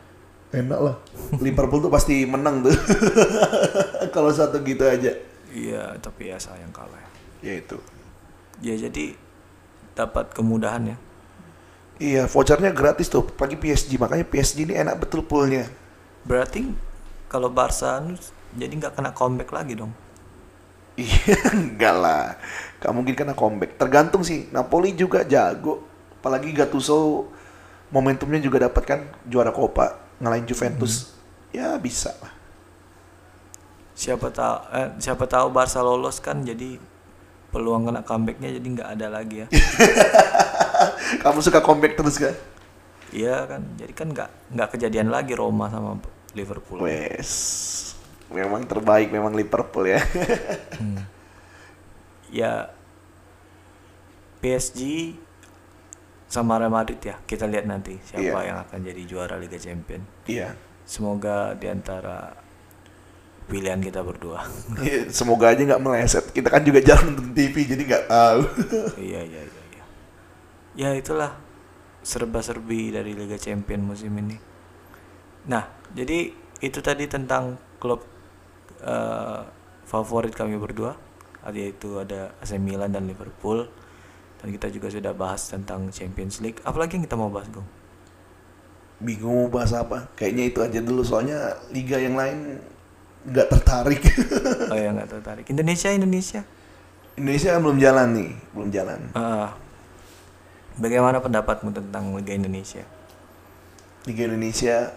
Enak 0.62 0.78
lah. 0.78 0.96
Liverpool 1.44 1.82
tuh 1.82 1.92
pasti 1.92 2.22
menang 2.28 2.62
tuh. 2.62 2.74
kalau 4.14 4.30
satu 4.30 4.60
gitu 4.62 4.86
aja. 4.86 5.10
Iya, 5.50 5.96
tapi 6.04 6.30
ya 6.30 6.38
sayang 6.38 6.70
kalah. 6.70 7.00
Ya 7.40 7.56
itu. 7.58 7.80
Ya 8.60 8.76
jadi 8.76 9.25
dapat 9.96 10.30
kemudahan 10.36 10.92
ya. 10.92 10.96
Iya, 11.96 12.22
vouchernya 12.28 12.76
gratis 12.76 13.08
tuh 13.08 13.24
pagi 13.24 13.56
PSG. 13.56 13.96
Makanya 13.96 14.28
PSG 14.28 14.68
ini 14.68 14.76
enak 14.76 15.00
betul 15.00 15.24
poolnya. 15.24 15.64
Berarti 16.28 16.68
kalau 17.32 17.48
Barca 17.48 17.96
anu 17.96 18.20
jadi 18.52 18.72
nggak 18.76 18.92
kena 19.00 19.16
comeback 19.16 19.48
lagi 19.48 19.80
dong. 19.80 19.96
Iya, 21.00 21.36
enggak 21.56 21.96
lah. 21.96 22.36
Gak 22.80 22.92
mungkin 22.92 23.16
kena 23.16 23.32
comeback. 23.32 23.80
Tergantung 23.80 24.20
sih. 24.20 24.48
Napoli 24.52 24.92
juga 24.92 25.24
jago. 25.24 25.84
Apalagi 26.20 26.52
Gattuso 26.52 27.32
momentumnya 27.88 28.40
juga 28.44 28.68
dapat 28.68 28.82
kan 28.84 29.00
juara 29.24 29.52
Copa 29.52 29.96
ngalahin 30.20 30.44
Juventus. 30.44 31.16
Ya 31.52 31.76
bisa 31.80 32.12
lah. 32.20 32.32
Siapa 33.96 34.28
tahu 34.28 34.56
eh, 34.76 34.88
siapa 35.00 35.24
tahu 35.24 35.48
Barca 35.48 35.80
lolos 35.80 36.20
kan 36.20 36.44
jadi 36.44 36.76
peluang 37.56 37.88
kena 37.88 38.04
comebacknya 38.04 38.52
jadi 38.52 38.66
nggak 38.68 38.88
ada 39.00 39.06
lagi 39.08 39.36
ya. 39.40 39.46
Kamu 41.24 41.40
suka 41.40 41.64
comeback 41.64 41.96
terus 41.96 42.20
kan? 42.20 42.36
Iya 43.08 43.48
kan, 43.48 43.64
jadi 43.80 43.92
kan 43.96 44.12
nggak 44.12 44.30
nggak 44.52 44.68
kejadian 44.76 45.08
lagi 45.08 45.32
Roma 45.32 45.72
sama 45.72 45.96
Liverpool. 46.36 46.84
Wes. 46.84 47.32
Memang 48.28 48.68
terbaik 48.68 49.08
memang 49.08 49.32
Liverpool 49.32 49.88
ya. 49.88 50.04
ya 52.28 52.68
PSG 54.42 55.14
sama 56.26 56.58
Real 56.58 56.74
Madrid 56.74 56.98
ya 57.00 57.16
kita 57.22 57.46
lihat 57.46 57.64
nanti 57.64 57.96
siapa 58.02 58.20
Iya. 58.42 58.50
yang 58.50 58.58
akan 58.66 58.78
jadi 58.82 59.02
juara 59.06 59.38
Liga 59.38 59.56
Champion 59.56 60.02
Iya. 60.26 60.58
semoga 60.82 61.54
di 61.54 61.70
antara 61.70 62.34
pilihan 63.46 63.78
kita 63.78 64.02
berdua 64.02 64.42
Iya, 64.86 65.08
Semoga 65.10 65.54
aja 65.54 65.62
nggak 65.62 65.82
meleset. 65.82 66.26
Kita 66.34 66.50
kan 66.50 66.62
juga 66.66 66.82
jarang 66.82 67.14
nonton 67.14 67.30
TV 67.32 67.54
jadi 67.66 67.82
nggak 67.82 68.04
tahu. 68.10 68.40
iya 69.08 69.20
iya 69.22 69.42
iya 69.42 69.62
iya 69.72 69.84
ya 70.76 70.88
itulah 70.92 71.32
serba-serbi 72.02 72.94
dari 72.94 73.16
Liga 73.16 73.38
Champion 73.40 73.82
musim 73.82 74.12
ini 74.14 74.36
nah 75.46 75.66
jadi 75.94 76.30
itu 76.60 76.78
tadi 76.82 77.06
tentang 77.06 77.56
klub 77.78 78.02
eh, 78.82 79.40
favorit 79.86 80.34
kami 80.34 80.58
berdua 80.58 80.98
yaitu 81.54 82.02
ada 82.02 82.34
AC 82.42 82.58
Milan 82.58 82.90
dan 82.90 83.06
Liverpool 83.06 83.70
Dan 84.36 84.52
kita 84.52 84.68
juga 84.68 84.88
sudah 84.92 85.16
bahas 85.16 85.48
tentang 85.48 85.88
Champions 85.88 86.44
League. 86.44 86.60
Apalagi 86.60 87.00
yang 87.00 87.04
kita 87.08 87.16
mau 87.16 87.32
bahas, 87.32 87.48
Gong? 87.48 87.64
Bingung 89.00 89.44
mau 89.44 89.48
bahas 89.52 89.72
apa? 89.76 90.08
Kayaknya 90.16 90.44
itu 90.48 90.58
aja 90.60 90.78
dulu 90.80 91.02
soalnya 91.04 91.56
liga 91.72 91.96
yang 92.00 92.16
lain 92.16 92.60
nggak 93.26 93.48
tertarik. 93.50 94.02
Oh 94.66 94.74
ya 94.74 94.90
nggak 94.90 95.10
tertarik. 95.10 95.46
Indonesia, 95.46 95.94
Indonesia. 95.94 96.42
Indonesia 97.14 97.50
belum 97.56 97.78
jalan 97.78 98.08
nih, 98.12 98.30
belum 98.50 98.68
jalan. 98.74 99.00
Ah. 99.14 99.54
bagaimana 100.76 101.22
pendapatmu 101.22 101.72
tentang 101.72 102.12
Liga 102.12 102.36
Indonesia? 102.36 102.84
Liga 104.04 104.22
Indonesia 104.28 104.92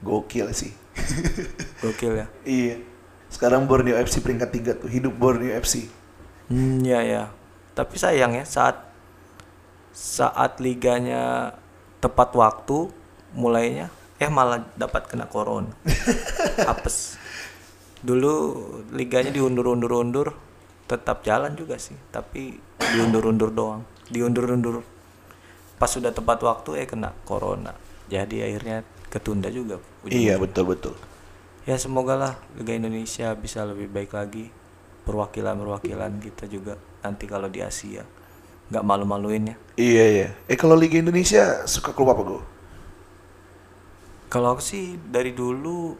gokil 0.00 0.48
sih. 0.54 0.72
Gokil 1.84 2.24
ya. 2.24 2.26
iya. 2.48 2.76
Sekarang 3.28 3.68
Borneo 3.68 3.98
FC 4.00 4.24
peringkat 4.24 4.48
3 4.78 4.80
tuh, 4.86 4.88
hidup 4.88 5.12
Borneo 5.18 5.52
FC. 5.60 5.90
Hmm, 6.48 6.80
ya 6.80 7.02
ya. 7.04 7.28
Tapi 7.76 8.00
sayang 8.00 8.32
ya 8.38 8.46
saat 8.48 8.80
saat 9.92 10.56
liganya 10.62 11.52
tepat 12.00 12.32
waktu 12.36 12.88
mulainya 13.36 13.92
eh 14.16 14.30
malah 14.32 14.64
dapat 14.78 15.04
kena 15.10 15.28
corona. 15.28 15.68
Apes. 16.72 17.20
Dulu 18.06 18.32
liganya 18.94 19.34
diundur-undur-undur 19.34 20.30
tetap 20.86 21.26
jalan 21.26 21.58
juga 21.58 21.74
sih, 21.74 21.98
tapi 22.14 22.54
diundur-undur 22.78 23.50
doang. 23.50 23.82
Diundur-undur. 24.06 24.86
Pas 25.74 25.90
sudah 25.90 26.14
tepat 26.14 26.38
waktu 26.46 26.86
eh 26.86 26.86
kena 26.86 27.10
corona. 27.26 27.74
Jadi 28.06 28.46
akhirnya 28.46 28.86
ketunda 29.10 29.50
juga. 29.50 29.82
Iya, 30.06 30.38
betul 30.38 30.70
betul. 30.70 30.94
Ya 31.66 31.74
semoga 31.82 32.14
lah 32.14 32.32
Liga 32.54 32.78
Indonesia 32.78 33.34
bisa 33.34 33.66
lebih 33.66 33.90
baik 33.90 34.14
lagi 34.14 34.54
perwakilan-perwakilan 35.02 36.22
kita 36.22 36.46
juga 36.46 36.78
nanti 37.02 37.26
kalau 37.26 37.50
di 37.50 37.58
Asia 37.58 38.06
nggak 38.70 38.86
malu-maluin 38.86 39.50
ya. 39.50 39.56
Iya, 39.74 40.04
iya. 40.06 40.28
Eh 40.46 40.54
kalau 40.54 40.78
Liga 40.78 41.02
Indonesia 41.02 41.66
suka 41.66 41.90
klub 41.90 42.14
apa, 42.14 42.22
Go? 42.22 42.38
Kalau 44.30 44.54
aku 44.54 44.62
sih 44.62 44.94
dari 45.10 45.34
dulu 45.34 45.94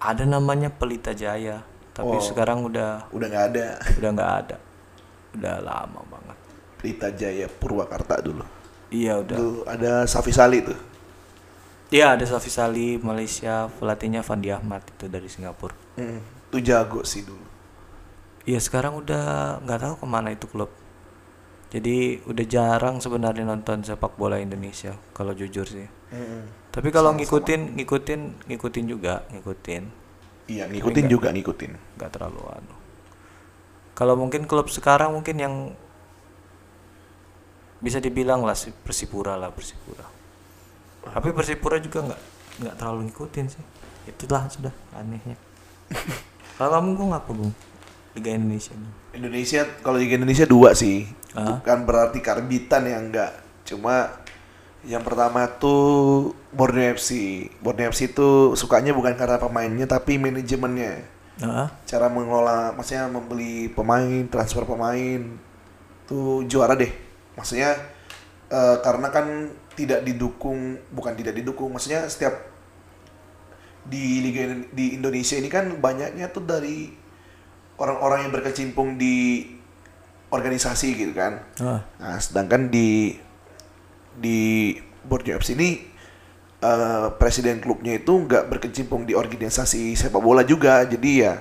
ada 0.00 0.24
namanya 0.24 0.72
Pelita 0.72 1.12
Jaya, 1.12 1.60
tapi 1.92 2.16
Oh. 2.16 2.24
sekarang 2.24 2.64
udah 2.64 3.06
Udah 3.12 3.26
nggak 3.28 3.44
ada. 3.52 3.66
udah 4.00 4.10
nggak 4.10 4.32
ada, 4.44 4.56
udah 5.36 5.54
lama 5.60 6.00
banget. 6.08 6.36
Pelita 6.80 7.08
Jaya 7.12 7.46
Purwakarta 7.46 8.16
dulu. 8.18 8.40
Iya 8.88 9.20
udah. 9.20 9.36
Dulu 9.36 9.60
ada 9.68 10.08
Safi 10.08 10.32
Sali 10.32 10.64
tuh. 10.64 10.78
Iya 11.92 12.16
ada 12.16 12.24
Safi 12.24 12.48
Sali 12.48 12.96
Malaysia, 12.96 13.68
pelatihnya 13.76 14.24
Fandi 14.24 14.48
Ahmad 14.48 14.80
itu 14.88 15.04
dari 15.06 15.28
Singapura. 15.28 15.76
Hmm, 15.94 16.18
itu 16.48 16.58
jago 16.64 17.04
sih 17.04 17.20
dulu. 17.20 17.44
Iya 18.48 18.56
sekarang 18.58 18.96
udah 18.96 19.60
nggak 19.60 19.78
tahu 19.78 19.94
ke 20.00 20.06
mana 20.08 20.32
itu 20.32 20.48
klub. 20.48 20.72
Jadi 21.70 22.18
udah 22.26 22.46
jarang 22.50 22.98
sebenarnya 22.98 23.46
nonton 23.46 23.86
sepak 23.86 24.18
bola 24.18 24.42
Indonesia 24.42 24.98
kalau 25.14 25.30
jujur 25.30 25.62
sih. 25.62 25.86
Hmm. 26.10 26.50
Tapi 26.74 26.90
kalau 26.90 27.14
ngikutin, 27.14 27.78
ngikutin, 27.78 28.20
ngikutin 28.50 28.84
juga, 28.90 29.22
ngikutin, 29.30 29.82
Iya, 30.50 30.66
ngikutin 30.66 31.06
juga 31.06 31.30
ngikutin. 31.30 31.94
nggak 31.94 32.10
terlalu 32.10 32.42
anu. 32.50 32.74
Kalau 33.94 34.18
mungkin 34.18 34.50
klub 34.50 34.66
sekarang 34.66 35.14
mungkin 35.14 35.36
yang 35.38 35.54
bisa 37.78 38.02
dibilang 38.02 38.42
lah 38.42 38.58
si 38.58 38.74
Persipura 38.74 39.38
lah 39.38 39.54
Persipura. 39.54 40.04
Tapi 41.06 41.30
Persipura 41.30 41.78
juga 41.78 42.02
nggak 42.02 42.20
nggak 42.66 42.74
terlalu 42.76 43.00
ngikutin 43.08 43.46
sih. 43.46 43.64
Itulah 44.10 44.50
sudah 44.50 44.74
anehnya. 44.98 45.38
Kalau 46.58 46.76
kamu 46.76 46.88
gue 46.98 47.06
ngapa 47.14 47.30
gue? 47.30 47.52
Liga 48.14 48.30
Indonesia 48.34 48.74
nih. 48.74 48.92
Indonesia 49.14 49.60
kalau 49.82 49.98
Liga 49.98 50.14
Indonesia 50.18 50.46
dua 50.46 50.74
sih. 50.74 51.06
Ah. 51.34 51.62
Bukan 51.62 51.86
berarti 51.86 52.18
karbitan 52.18 52.86
ya 52.86 52.98
enggak. 52.98 53.32
Cuma 53.62 54.10
yang 54.82 55.04
pertama 55.04 55.46
tuh 55.46 56.32
Borneo 56.50 56.96
FC. 56.96 57.46
Borneo 57.62 57.92
FC 57.92 58.10
itu 58.10 58.56
sukanya 58.56 58.96
bukan 58.96 59.14
karena 59.14 59.38
pemainnya 59.38 59.86
tapi 59.86 60.18
manajemennya. 60.18 61.06
Ah, 61.40 61.72
Cara 61.88 62.12
mengelola 62.12 62.76
maksudnya 62.76 63.08
membeli 63.08 63.72
pemain, 63.72 64.28
transfer 64.28 64.66
pemain 64.66 65.20
tuh 66.04 66.44
juara 66.50 66.74
deh. 66.74 66.90
Maksudnya 67.38 67.78
eh, 68.50 68.76
karena 68.82 69.08
kan 69.08 69.48
tidak 69.78 70.04
didukung, 70.04 70.76
bukan 70.92 71.16
tidak 71.16 71.32
didukung, 71.38 71.72
maksudnya 71.72 72.04
setiap 72.10 72.50
di 73.80 74.20
liga 74.20 74.44
di 74.76 75.00
Indonesia 75.00 75.40
ini 75.40 75.48
kan 75.48 75.72
banyaknya 75.80 76.28
tuh 76.28 76.44
dari 76.44 76.92
orang-orang 77.80 78.28
yang 78.28 78.32
berkecimpung 78.36 79.00
di 79.00 79.48
organisasi 80.30 80.88
gitu 80.94 81.12
kan. 81.16 81.40
ah, 81.64 81.80
Nah, 81.98 82.16
sedangkan 82.20 82.68
di 82.68 83.16
di 84.14 84.76
Borneo 85.02 85.40
FC 85.40 85.56
ini 85.56 85.80
eh, 86.60 87.06
presiden 87.16 87.58
klubnya 87.58 87.96
itu 87.96 88.12
nggak 88.28 88.52
berkecimpung 88.52 89.08
di 89.08 89.16
organisasi 89.16 89.96
sepak 89.96 90.20
bola 90.20 90.44
juga. 90.44 90.84
Jadi 90.84 91.10
ya 91.24 91.40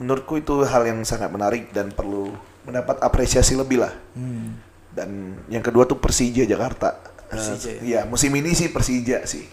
menurutku 0.00 0.40
itu 0.40 0.64
hal 0.64 0.88
yang 0.88 1.04
sangat 1.04 1.28
menarik 1.28 1.70
dan 1.70 1.92
perlu 1.92 2.32
mendapat 2.64 2.98
apresiasi 3.04 3.54
lebih 3.54 3.84
lah. 3.84 3.92
hmm. 4.16 4.66
Dan 4.88 5.36
yang 5.52 5.62
kedua 5.62 5.84
tuh 5.86 6.00
Persija 6.00 6.42
Jakarta. 6.48 6.98
Eh, 7.28 7.36
Persija 7.36 7.70
ya? 7.70 7.80
Iya, 7.84 8.00
musim 8.08 8.34
ini 8.34 8.56
sih 8.56 8.72
Persija 8.72 9.22
sih. 9.28 9.46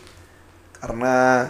Karena 0.79 1.45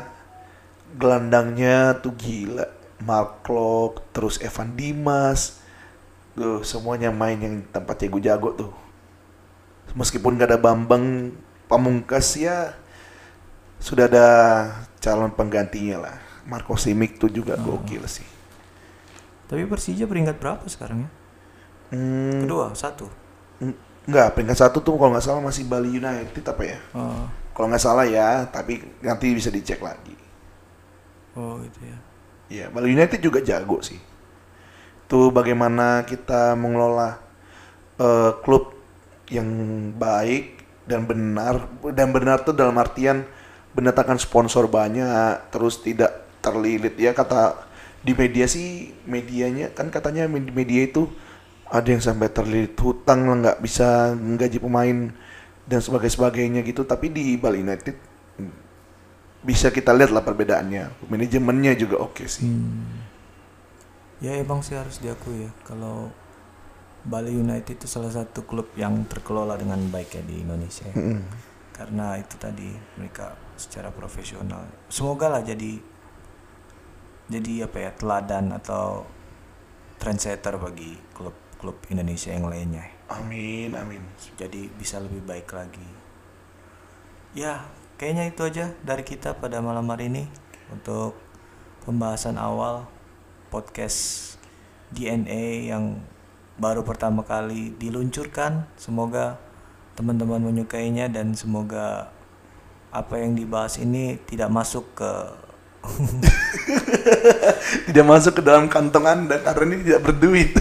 gelandangnya 0.96 1.96
tuh 2.04 2.12
gila. 2.18 2.66
Mark 3.06 3.46
Klok, 3.46 4.02
terus 4.10 4.42
Evan 4.42 4.74
Dimas. 4.74 5.62
Tuh, 6.34 6.66
semuanya 6.66 7.14
main 7.14 7.38
yang 7.38 7.62
tempat 7.70 8.02
jago-jago 8.02 8.50
tuh. 8.58 8.74
Meskipun 9.96 10.36
gak 10.36 10.52
ada 10.52 10.60
Bambang 10.60 11.32
Pamungkas 11.66 12.36
ya 12.38 12.76
sudah 13.80 14.06
ada 14.10 14.28
calon 15.00 15.30
penggantinya 15.34 16.10
lah. 16.10 16.18
Marco 16.46 16.78
Simic 16.78 17.18
tuh 17.18 17.30
juga 17.30 17.58
gokil 17.58 18.06
sih. 18.06 18.26
Tapi 19.46 19.66
Persija 19.70 20.06
peringkat 20.10 20.38
berapa 20.42 20.66
sekarang 20.66 21.06
ya? 21.06 21.10
Hmm, 21.94 22.46
Kedua, 22.46 22.74
satu. 22.74 23.10
Enggak, 24.06 24.38
peringkat 24.38 24.58
satu 24.58 24.82
tuh 24.82 24.94
kalau 24.98 25.14
nggak 25.18 25.26
salah 25.26 25.42
masih 25.42 25.66
Bali 25.66 25.90
United 25.98 26.46
apa 26.46 26.64
ya? 26.66 26.78
Oh, 26.94 27.26
Kalau 27.54 27.66
nggak 27.70 27.82
salah 27.82 28.06
ya, 28.06 28.46
tapi 28.46 28.82
nanti 29.02 29.34
bisa 29.34 29.50
dicek 29.50 29.82
lagi. 29.82 30.14
oh 31.34 31.58
gitu 31.66 31.82
ya. 31.86 31.98
Iya, 32.50 32.70
Bali 32.70 32.94
United 32.94 33.20
juga 33.22 33.42
jago 33.42 33.82
sih. 33.82 33.98
Itu 35.06 35.30
bagaimana 35.34 36.06
kita 36.06 36.54
mengelola 36.58 37.18
eh, 38.00 38.32
klub 38.46 38.74
yang 39.30 39.50
baik 39.98 40.62
dan 40.86 41.10
benar 41.10 41.66
dan 41.98 42.14
benar 42.14 42.46
tuh 42.46 42.54
dalam 42.54 42.78
artian 42.78 43.26
mendatangkan 43.76 44.22
sponsor 44.22 44.70
banyak, 44.70 45.52
terus 45.54 45.82
tidak 45.82 46.26
terlilit 46.46 46.96
ya 47.02 47.12
kata 47.18 47.58
di 48.06 48.14
media 48.14 48.46
sih 48.46 48.94
medianya 49.10 49.74
kan 49.74 49.90
katanya 49.90 50.30
med- 50.30 50.54
media 50.54 50.86
itu 50.86 51.10
ada 51.70 51.90
yang 51.90 52.04
sampai 52.04 52.30
terlilit 52.30 52.78
hutang 52.78 53.26
nggak 53.42 53.58
bisa 53.66 54.14
menggaji 54.14 54.62
pemain 54.62 55.10
dan 55.66 55.80
sebagainya 55.82 56.62
gitu 56.62 56.86
tapi 56.86 57.10
di 57.10 57.34
Bali 57.42 57.66
United 57.66 57.98
bisa 59.46 59.70
kita 59.70 59.92
lihat 59.94 60.12
lah 60.16 60.24
perbedaannya 60.26 60.84
manajemennya 61.12 61.74
juga 61.78 61.96
oke 62.02 62.26
sih 62.26 62.46
Hmm. 62.46 63.06
Ya 64.24 64.32
emang 64.40 64.64
sih 64.64 64.76
harus 64.80 65.04
diakui 65.04 65.44
ya 65.48 65.52
kalau 65.68 66.08
Bali 67.06 67.32
United 67.38 67.78
itu 67.78 67.88
salah 67.88 68.10
satu 68.10 68.48
klub 68.50 68.74
yang 68.74 69.06
terkelola 69.06 69.54
dengan 69.62 69.78
baik 69.94 70.10
ya 70.18 70.24
di 70.26 70.42
Indonesia. 70.42 70.90
ya. 70.90 70.96
Mm-mm. 70.98 71.20
Karena 71.76 72.18
itu 72.18 72.36
tadi 72.40 72.72
mereka 72.98 73.36
secara 73.60 73.92
profesional. 73.94 74.66
Semoga 74.90 75.28
lah 75.30 75.42
jadi 75.46 75.78
jadi 77.30 77.66
apa 77.66 77.78
ya 77.82 77.92
teladan 77.94 78.54
atau 78.54 79.06
trendsetter 80.02 80.56
bagi 80.62 80.98
klub-klub 81.14 81.78
Indonesia 81.94 82.32
yang 82.34 82.48
lainnya. 82.50 82.86
amin 83.06 83.70
amin 83.78 84.02
Jadi 84.34 84.66
bisa 84.74 84.98
lebih 84.98 85.22
baik 85.26 85.50
lagi. 85.54 85.86
Ya, 87.36 87.68
kayaknya 87.96 88.28
itu 88.28 88.42
aja 88.44 88.66
dari 88.84 89.04
kita 89.08 89.40
pada 89.40 89.64
malam 89.64 89.88
hari 89.88 90.12
ini 90.12 90.24
untuk 90.72 91.16
pembahasan 91.88 92.36
awal 92.36 92.88
podcast 93.48 94.36
DNA 94.92 95.72
yang 95.72 96.04
baru 96.60 96.84
pertama 96.84 97.24
kali 97.24 97.72
diluncurkan. 97.80 98.68
Semoga 98.76 99.40
teman-teman 99.96 100.44
menyukainya 100.44 101.08
dan 101.08 101.32
semoga 101.40 102.12
apa 102.92 103.16
yang 103.20 103.36
dibahas 103.36 103.80
ini 103.80 104.20
tidak 104.28 104.52
masuk 104.52 104.84
ke 104.96 105.12
tidak 107.92 108.06
masuk 108.08 108.40
ke 108.40 108.42
dalam 108.42 108.66
kantong 108.66 109.06
anda 109.06 109.38
karena 109.40 109.72
ini 109.72 109.84
tidak 109.86 110.02
berduit 110.10 110.52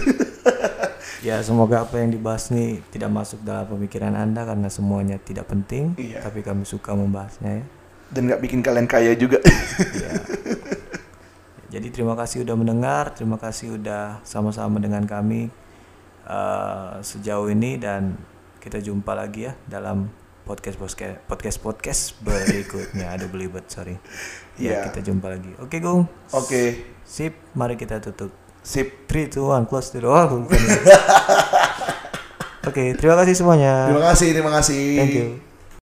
ya 1.25 1.41
semoga 1.41 1.81
apa 1.81 1.97
yang 1.97 2.13
dibahas 2.13 2.53
ini 2.53 2.85
tidak 2.87 3.09
masuk 3.09 3.41
dalam 3.41 3.65
pemikiran 3.65 4.13
Anda 4.13 4.45
karena 4.45 4.69
semuanya 4.69 5.17
tidak 5.17 5.49
penting, 5.49 5.97
Iya. 5.97 6.21
tapi 6.21 6.39
kami 6.39 6.63
suka 6.63 6.93
membahasnya 6.93 7.59
ya. 7.59 7.65
dan 8.13 8.29
nggak 8.29 8.37
bikin 8.39 8.61
kalian 8.61 8.85
kaya 8.85 9.17
juga 9.17 9.41
Ya. 9.41 10.13
Jadi 11.65 11.91
terima 11.91 12.13
kasih 12.15 12.45
udah 12.45 12.55
mendengar, 12.55 13.11
terima 13.11 13.35
kasih 13.35 13.75
udah 13.75 14.21
sama-sama 14.23 14.77
dengan 14.79 15.03
kami 15.03 15.49
eh, 16.23 16.91
sejauh 17.01 17.49
ini 17.49 17.75
dan 17.75 18.15
kita 18.61 18.79
jumpa 18.79 19.11
lagi 19.11 19.49
ya 19.49 19.53
dalam 19.67 20.07
podcast 20.45 20.77
podcast 20.77 21.17
podcast 21.25 21.57
podcast 21.59 22.01
berikutnya. 22.21 23.17
Aduh 23.17 23.27
belibet 23.27 23.65
sorry. 23.67 23.97
Ya 24.55 24.85
Iya. 24.85 24.93
kita 24.93 25.09
jumpa 25.09 25.27
lagi. 25.27 25.51
Oke 25.57 25.81
Gung. 25.81 26.05
Oke, 26.31 26.85
Sip, 27.03 27.33
mari 27.53 27.75
kita 27.75 27.97
tutup. 27.99 28.44
Sip. 28.65 29.05
3, 29.05 29.31
2, 29.31 29.47
1, 29.47 29.69
close 29.69 29.93
the 29.95 30.01
door. 30.03 30.27
Bukan. 30.27 30.59
Oke, 32.67 32.97
terima 32.97 33.15
kasih 33.21 33.37
semuanya. 33.37 33.87
Terima 33.87 34.03
kasih, 34.11 34.27
terima 34.33 34.51
kasih. 34.59 34.83
Thank 34.99 35.15
you. 35.15 35.27